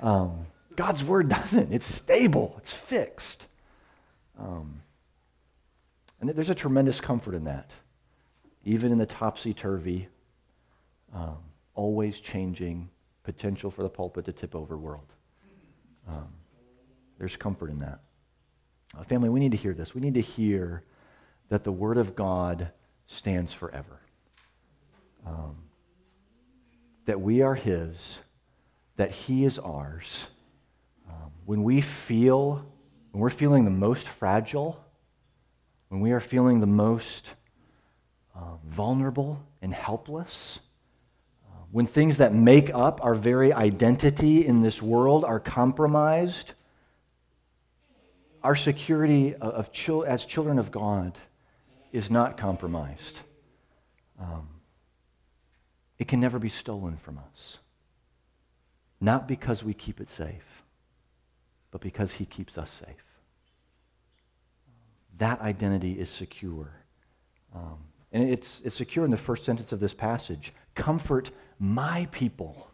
Um, 0.00 0.46
God's 0.74 1.04
word 1.04 1.28
doesn't. 1.28 1.72
It's 1.72 1.86
stable, 1.86 2.56
it's 2.58 2.72
fixed. 2.72 3.46
Um, 4.40 4.81
and 6.22 6.30
there's 6.30 6.50
a 6.50 6.54
tremendous 6.54 7.00
comfort 7.00 7.34
in 7.34 7.44
that, 7.44 7.68
even 8.64 8.92
in 8.92 8.98
the 8.98 9.06
topsy 9.06 9.52
turvy, 9.52 10.06
um, 11.12 11.38
always 11.74 12.20
changing 12.20 12.88
potential 13.24 13.72
for 13.72 13.82
the 13.82 13.88
pulpit 13.88 14.24
to 14.26 14.32
tip 14.32 14.54
over 14.54 14.76
world. 14.76 15.12
Um, 16.08 16.28
there's 17.18 17.34
comfort 17.36 17.70
in 17.70 17.80
that. 17.80 17.98
Uh, 18.96 19.02
family, 19.02 19.30
we 19.30 19.40
need 19.40 19.50
to 19.50 19.56
hear 19.56 19.74
this. 19.74 19.96
We 19.96 20.00
need 20.00 20.14
to 20.14 20.20
hear 20.20 20.84
that 21.48 21.64
the 21.64 21.72
Word 21.72 21.98
of 21.98 22.14
God 22.14 22.70
stands 23.08 23.52
forever. 23.52 23.98
Um, 25.26 25.56
that 27.06 27.20
we 27.20 27.42
are 27.42 27.56
His, 27.56 27.98
that 28.96 29.10
He 29.10 29.44
is 29.44 29.58
ours 29.58 30.26
um, 31.08 31.32
when 31.46 31.64
we 31.64 31.80
feel, 31.80 32.64
when 33.10 33.20
we're 33.20 33.30
feeling 33.30 33.64
the 33.64 33.72
most 33.72 34.06
fragile, 34.20 34.84
when 35.92 36.00
we 36.00 36.12
are 36.12 36.20
feeling 36.20 36.60
the 36.60 36.66
most 36.66 37.28
uh, 38.34 38.38
vulnerable 38.66 39.44
and 39.60 39.74
helpless, 39.74 40.58
uh, 41.44 41.64
when 41.70 41.86
things 41.86 42.16
that 42.16 42.32
make 42.32 42.70
up 42.72 43.04
our 43.04 43.14
very 43.14 43.52
identity 43.52 44.46
in 44.46 44.62
this 44.62 44.80
world 44.80 45.22
are 45.22 45.38
compromised, 45.38 46.52
our 48.42 48.56
security 48.56 49.34
of, 49.34 49.68
as 50.06 50.24
children 50.24 50.58
of 50.58 50.70
God 50.70 51.18
is 51.92 52.10
not 52.10 52.38
compromised. 52.38 53.20
Um, 54.18 54.48
it 55.98 56.08
can 56.08 56.20
never 56.20 56.38
be 56.38 56.48
stolen 56.48 56.96
from 57.04 57.18
us. 57.18 57.58
Not 58.98 59.28
because 59.28 59.62
we 59.62 59.74
keep 59.74 60.00
it 60.00 60.08
safe, 60.08 60.64
but 61.70 61.82
because 61.82 62.12
he 62.12 62.24
keeps 62.24 62.56
us 62.56 62.70
safe. 62.80 63.11
That 65.22 65.40
identity 65.40 65.92
is 65.92 66.10
secure. 66.10 66.68
Um, 67.54 67.78
and 68.10 68.28
it's, 68.28 68.60
it's 68.64 68.74
secure 68.74 69.04
in 69.04 69.12
the 69.12 69.16
first 69.16 69.44
sentence 69.44 69.70
of 69.70 69.78
this 69.78 69.94
passage. 69.94 70.52
Comfort 70.74 71.30
my 71.60 72.08
people. 72.10 72.66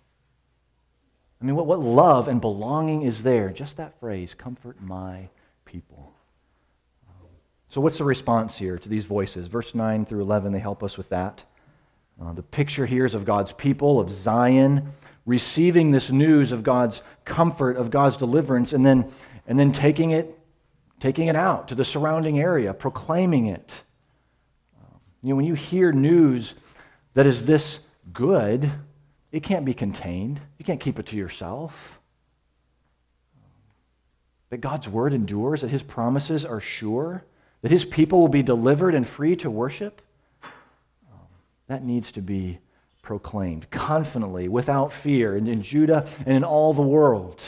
I 1.43 1.45
mean, 1.45 1.57
what, 1.57 1.67
what 1.67 1.81
love 1.81 2.27
and 2.27 2.41
belonging 2.41 3.03
is 3.03 3.23
there? 3.23 3.51
Just 3.51 3.77
that 3.77 4.01
phrase, 4.01 4.33
comfort 4.33 4.81
my 4.81 5.29
people. 5.67 6.15
So, 7.69 7.83
what's 7.83 7.99
the 7.99 8.05
response 8.05 8.57
here 8.57 8.79
to 8.79 8.89
these 8.89 9.05
voices? 9.05 9.47
Verse 9.47 9.75
9 9.75 10.07
through 10.07 10.23
11, 10.23 10.51
they 10.51 10.59
help 10.59 10.83
us 10.83 10.97
with 10.97 11.11
that. 11.11 11.43
Uh, 12.19 12.33
the 12.33 12.43
picture 12.43 12.87
here 12.87 13.05
is 13.05 13.13
of 13.13 13.27
God's 13.27 13.53
people, 13.53 14.01
of 14.01 14.11
Zion, 14.11 14.91
receiving 15.27 15.91
this 15.91 16.11
news 16.11 16.51
of 16.51 16.63
God's 16.63 17.03
comfort, 17.27 17.77
of 17.77 17.91
God's 17.91 18.17
deliverance, 18.17 18.73
and 18.73 18.87
then, 18.87 19.13
and 19.47 19.59
then 19.59 19.71
taking, 19.71 20.13
it, 20.13 20.38
taking 21.01 21.29
it 21.29 21.37
out 21.37 21.69
to 21.69 21.75
the 21.75 21.85
surrounding 21.85 22.41
area, 22.41 22.75
proclaiming 22.75 23.47
it. 23.47 23.73
Um, 24.81 25.01
you 25.23 25.31
know, 25.31 25.37
when 25.37 25.45
you 25.45 25.55
hear 25.55 25.93
news 25.93 26.55
that 27.15 27.27
is 27.27 27.47
this 27.47 27.81
good, 28.13 28.71
it 29.33 29.43
can't 29.43 29.65
be 29.65 29.75
contained. 29.75 30.41
You 30.59 30.65
can't 30.65 30.81
keep 30.81 30.99
it 30.99 31.07
to 31.07 31.17
yourself. 31.17 31.75
That 34.51 34.59
God's 34.59 34.89
word 34.89 35.13
endures, 35.13 35.61
that 35.61 35.71
his 35.71 35.83
promises 35.83 36.45
are 36.45 36.61
sure, 36.61 37.25
that 37.63 37.71
his 37.71 37.85
people 37.85 38.21
will 38.21 38.29
be 38.29 38.43
delivered 38.43 38.95
and 38.95 39.07
free 39.07 39.37
to 39.37 39.51
worship. 39.51 40.01
Um, 40.43 41.21
that 41.67 41.85
needs 41.85 42.13
to 42.13 42.23
be 42.23 42.59
proclaimed 43.03 43.71
confidently, 43.71 44.49
without 44.49 44.93
fear, 44.93 45.37
and 45.37 45.49
in 45.49 45.63
Judah 45.63 46.07
and 46.27 46.37
in 46.37 46.45
all 46.45 46.75
the 46.75 46.83
world. 46.83 47.41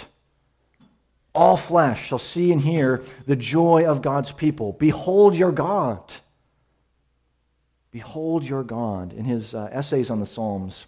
All 1.34 1.56
flesh 1.56 2.06
shall 2.06 2.18
see 2.18 2.52
and 2.52 2.60
hear 2.60 3.02
the 3.26 3.36
joy 3.36 3.84
of 3.86 4.02
God's 4.02 4.32
people. 4.32 4.72
Behold 4.72 5.36
your 5.36 5.52
God. 5.52 6.12
Behold 7.92 8.44
your 8.44 8.62
God. 8.62 9.12
In 9.12 9.24
his 9.24 9.54
uh, 9.54 9.68
essays 9.72 10.10
on 10.10 10.20
the 10.20 10.26
Psalms, 10.26 10.86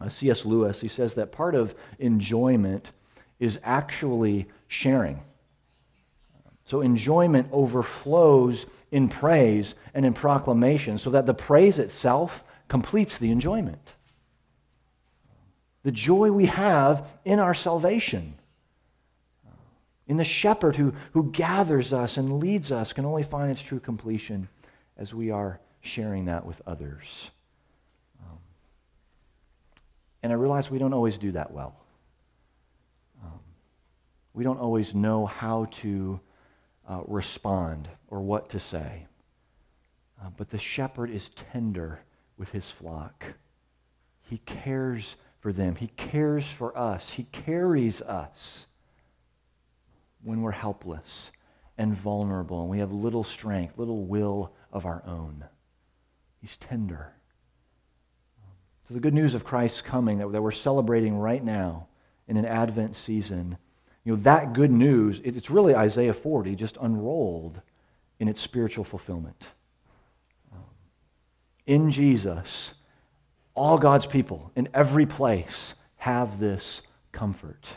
uh, 0.00 0.08
C.S. 0.08 0.44
Lewis, 0.44 0.80
he 0.80 0.88
says 0.88 1.14
that 1.14 1.32
part 1.32 1.54
of 1.54 1.74
enjoyment 1.98 2.90
is 3.38 3.58
actually 3.62 4.46
sharing. 4.68 5.20
So 6.66 6.80
enjoyment 6.80 7.48
overflows 7.52 8.66
in 8.90 9.08
praise 9.08 9.74
and 9.94 10.04
in 10.04 10.14
proclamation 10.14 10.98
so 10.98 11.10
that 11.10 11.26
the 11.26 11.34
praise 11.34 11.78
itself 11.78 12.42
completes 12.68 13.18
the 13.18 13.30
enjoyment. 13.30 13.92
The 15.84 15.92
joy 15.92 16.32
we 16.32 16.46
have 16.46 17.06
in 17.24 17.38
our 17.38 17.54
salvation, 17.54 18.34
in 20.08 20.16
the 20.16 20.24
shepherd 20.24 20.76
who, 20.76 20.92
who 21.12 21.30
gathers 21.32 21.92
us 21.92 22.16
and 22.16 22.40
leads 22.40 22.70
us, 22.70 22.92
can 22.92 23.04
only 23.04 23.24
find 23.24 23.50
its 23.50 23.60
true 23.60 23.80
completion 23.80 24.48
as 24.96 25.12
we 25.12 25.30
are 25.30 25.60
sharing 25.80 26.26
that 26.26 26.44
with 26.44 26.60
others. 26.66 27.30
Um, 28.22 28.38
and 30.22 30.32
I 30.32 30.36
realize 30.36 30.70
we 30.70 30.78
don't 30.78 30.92
always 30.92 31.18
do 31.18 31.32
that 31.32 31.50
well. 31.50 31.76
Um, 33.24 33.40
we 34.32 34.44
don't 34.44 34.60
always 34.60 34.94
know 34.94 35.26
how 35.26 35.66
to 35.82 36.20
uh, 36.88 37.00
respond 37.06 37.88
or 38.08 38.20
what 38.20 38.50
to 38.50 38.60
say. 38.60 39.06
Uh, 40.22 40.30
but 40.36 40.50
the 40.50 40.58
shepherd 40.58 41.10
is 41.10 41.30
tender 41.52 42.00
with 42.38 42.48
his 42.50 42.70
flock. 42.70 43.24
He 44.22 44.38
cares 44.38 45.16
for 45.40 45.52
them. 45.52 45.74
He 45.74 45.88
cares 45.88 46.44
for 46.58 46.76
us. 46.76 47.10
He 47.10 47.24
carries 47.24 48.00
us 48.02 48.66
when 50.26 50.42
we're 50.42 50.50
helpless 50.50 51.30
and 51.78 51.96
vulnerable 51.96 52.62
and 52.62 52.70
we 52.70 52.80
have 52.80 52.90
little 52.90 53.22
strength, 53.22 53.78
little 53.78 54.04
will 54.04 54.52
of 54.72 54.84
our 54.84 55.00
own. 55.06 55.44
He's 56.40 56.56
tender. 56.56 57.12
So, 58.88 58.94
the 58.94 59.00
good 59.00 59.14
news 59.14 59.34
of 59.34 59.44
Christ's 59.44 59.82
coming 59.82 60.18
that, 60.18 60.32
that 60.32 60.42
we're 60.42 60.50
celebrating 60.50 61.16
right 61.16 61.42
now 61.42 61.86
in 62.26 62.36
an 62.36 62.44
Advent 62.44 62.96
season, 62.96 63.56
you 64.04 64.16
know, 64.16 64.22
that 64.22 64.52
good 64.52 64.72
news, 64.72 65.20
it, 65.22 65.36
it's 65.36 65.48
really 65.48 65.76
Isaiah 65.76 66.14
40 66.14 66.56
just 66.56 66.76
unrolled 66.80 67.60
in 68.18 68.26
its 68.26 68.40
spiritual 68.40 68.84
fulfillment 68.84 69.46
um, 70.52 70.64
in 71.66 71.92
Jesus, 71.92 72.72
all 73.54 73.78
God's 73.78 74.06
people 74.06 74.50
in 74.56 74.68
every 74.74 75.06
place 75.06 75.74
have 75.98 76.40
this 76.40 76.82
comfort. 77.12 77.68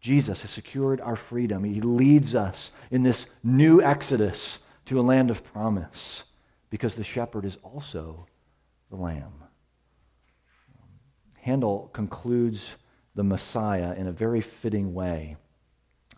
Jesus 0.00 0.42
has 0.42 0.50
secured 0.50 1.00
our 1.00 1.16
freedom. 1.16 1.64
He 1.64 1.80
leads 1.80 2.34
us 2.34 2.70
in 2.90 3.02
this 3.02 3.26
new 3.42 3.82
exodus 3.82 4.58
to 4.86 4.98
a 4.98 5.02
land 5.02 5.30
of 5.30 5.44
promise 5.44 6.24
because 6.70 6.94
the 6.94 7.04
shepherd 7.04 7.44
is 7.44 7.58
also 7.62 8.26
the 8.90 8.96
lamb. 8.96 9.44
Handel 11.42 11.90
concludes 11.92 12.74
the 13.14 13.24
Messiah 13.24 13.94
in 13.94 14.06
a 14.06 14.12
very 14.12 14.40
fitting 14.40 14.94
way. 14.94 15.36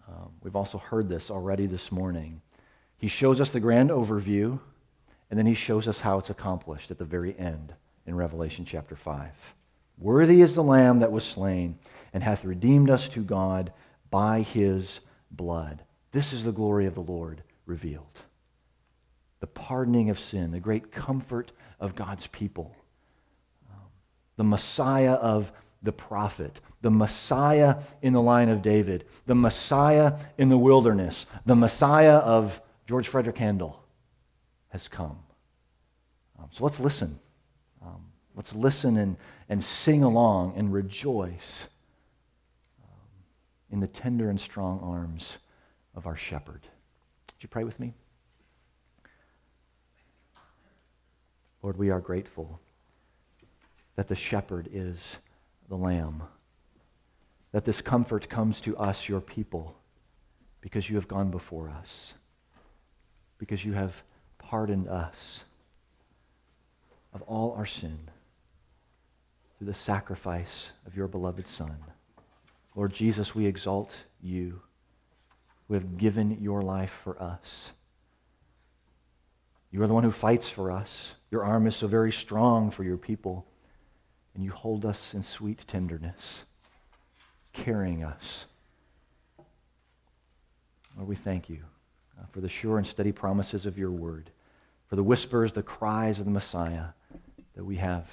Um, 0.08 0.30
we've 0.42 0.56
also 0.56 0.78
heard 0.78 1.08
this 1.08 1.30
already 1.30 1.66
this 1.66 1.90
morning. 1.90 2.40
He 2.98 3.08
shows 3.08 3.40
us 3.40 3.50
the 3.50 3.60
grand 3.60 3.90
overview 3.90 4.60
and 5.30 5.38
then 5.38 5.46
he 5.46 5.54
shows 5.54 5.88
us 5.88 5.98
how 5.98 6.18
it's 6.18 6.30
accomplished 6.30 6.90
at 6.90 6.98
the 6.98 7.04
very 7.04 7.36
end 7.38 7.74
in 8.06 8.14
Revelation 8.14 8.64
chapter 8.64 8.94
5. 8.94 9.30
Worthy 9.98 10.42
is 10.42 10.54
the 10.54 10.62
Lamb 10.62 11.00
that 11.00 11.12
was 11.12 11.24
slain 11.24 11.78
and 12.12 12.22
hath 12.22 12.44
redeemed 12.44 12.90
us 12.90 13.08
to 13.10 13.20
God 13.20 13.72
by 14.10 14.42
his 14.42 15.00
blood. 15.30 15.82
This 16.12 16.32
is 16.32 16.44
the 16.44 16.52
glory 16.52 16.86
of 16.86 16.94
the 16.94 17.00
Lord 17.00 17.42
revealed. 17.66 18.20
The 19.40 19.46
pardoning 19.46 20.10
of 20.10 20.20
sin, 20.20 20.50
the 20.50 20.60
great 20.60 20.92
comfort 20.92 21.52
of 21.80 21.94
God's 21.96 22.26
people, 22.28 22.76
the 24.36 24.44
Messiah 24.44 25.14
of 25.14 25.50
the 25.82 25.92
prophet, 25.92 26.60
the 26.80 26.90
Messiah 26.90 27.76
in 28.02 28.12
the 28.12 28.22
line 28.22 28.48
of 28.48 28.62
David, 28.62 29.04
the 29.26 29.34
Messiah 29.34 30.14
in 30.38 30.48
the 30.48 30.58
wilderness, 30.58 31.26
the 31.44 31.56
Messiah 31.56 32.16
of 32.16 32.60
George 32.86 33.08
Frederick 33.08 33.38
Handel 33.38 33.82
has 34.68 34.88
come. 34.88 35.18
Um, 36.38 36.48
so 36.52 36.64
let's 36.64 36.80
listen. 36.80 37.18
Um, 37.84 38.04
let's 38.34 38.54
listen 38.54 38.96
and, 38.96 39.16
and 39.48 39.62
sing 39.62 40.02
along 40.02 40.54
and 40.56 40.72
rejoice 40.72 41.66
in 43.72 43.80
the 43.80 43.88
tender 43.88 44.28
and 44.28 44.38
strong 44.38 44.78
arms 44.80 45.38
of 45.96 46.06
our 46.06 46.16
shepherd. 46.16 46.60
Would 46.62 47.42
you 47.42 47.48
pray 47.48 47.64
with 47.64 47.80
me? 47.80 47.94
Lord, 51.62 51.78
we 51.78 51.90
are 51.90 52.00
grateful 52.00 52.60
that 53.96 54.08
the 54.08 54.14
shepherd 54.14 54.68
is 54.72 55.16
the 55.68 55.76
lamb, 55.76 56.22
that 57.52 57.64
this 57.64 57.80
comfort 57.80 58.28
comes 58.28 58.60
to 58.60 58.76
us, 58.76 59.08
your 59.08 59.20
people, 59.20 59.74
because 60.60 60.88
you 60.88 60.96
have 60.96 61.08
gone 61.08 61.30
before 61.30 61.70
us, 61.70 62.12
because 63.38 63.64
you 63.64 63.72
have 63.72 63.94
pardoned 64.38 64.88
us 64.88 65.40
of 67.14 67.22
all 67.22 67.54
our 67.56 67.66
sin 67.66 67.98
through 69.56 69.68
the 69.68 69.74
sacrifice 69.74 70.70
of 70.86 70.96
your 70.96 71.08
beloved 71.08 71.46
Son. 71.46 71.76
Lord 72.74 72.92
Jesus, 72.92 73.34
we 73.34 73.46
exalt 73.46 73.92
you 74.22 74.60
who 75.68 75.74
have 75.74 75.98
given 75.98 76.38
your 76.40 76.62
life 76.62 76.92
for 77.04 77.20
us. 77.22 77.72
You 79.70 79.82
are 79.82 79.86
the 79.86 79.94
one 79.94 80.04
who 80.04 80.12
fights 80.12 80.48
for 80.48 80.70
us. 80.70 81.12
Your 81.30 81.44
arm 81.44 81.66
is 81.66 81.76
so 81.76 81.86
very 81.86 82.12
strong 82.12 82.70
for 82.70 82.84
your 82.84 82.98
people, 82.98 83.46
and 84.34 84.44
you 84.44 84.50
hold 84.50 84.84
us 84.84 85.14
in 85.14 85.22
sweet 85.22 85.64
tenderness, 85.66 86.44
carrying 87.52 88.04
us. 88.04 88.44
Lord, 90.96 91.08
we 91.08 91.16
thank 91.16 91.48
you 91.48 91.60
uh, 92.20 92.24
for 92.32 92.40
the 92.40 92.48
sure 92.48 92.78
and 92.78 92.86
steady 92.86 93.12
promises 93.12 93.64
of 93.64 93.78
your 93.78 93.90
word 93.90 94.30
for 94.92 94.96
the 94.96 95.02
whispers, 95.02 95.54
the 95.54 95.62
cries 95.62 96.18
of 96.18 96.26
the 96.26 96.30
Messiah 96.30 96.88
that 97.56 97.64
we 97.64 97.76
have 97.76 98.06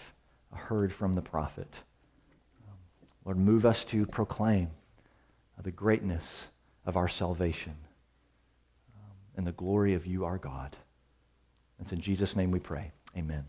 heard 0.53 0.93
from 0.93 1.13
the 1.13 1.21
prophet. 1.21 1.67
Lord, 3.29 3.37
move 3.37 3.63
us 3.63 3.85
to 3.85 4.07
proclaim 4.07 4.71
the 5.61 5.69
greatness 5.69 6.47
of 6.87 6.97
our 6.97 7.07
salvation 7.07 7.75
um, 8.95 9.11
and 9.37 9.45
the 9.45 9.51
glory 9.51 9.93
of 9.93 10.07
you, 10.07 10.25
our 10.25 10.39
God. 10.39 10.75
It's 11.79 11.91
in 11.91 12.01
Jesus' 12.01 12.35
name 12.35 12.49
we 12.49 12.57
pray. 12.57 12.91
Amen. 13.15 13.45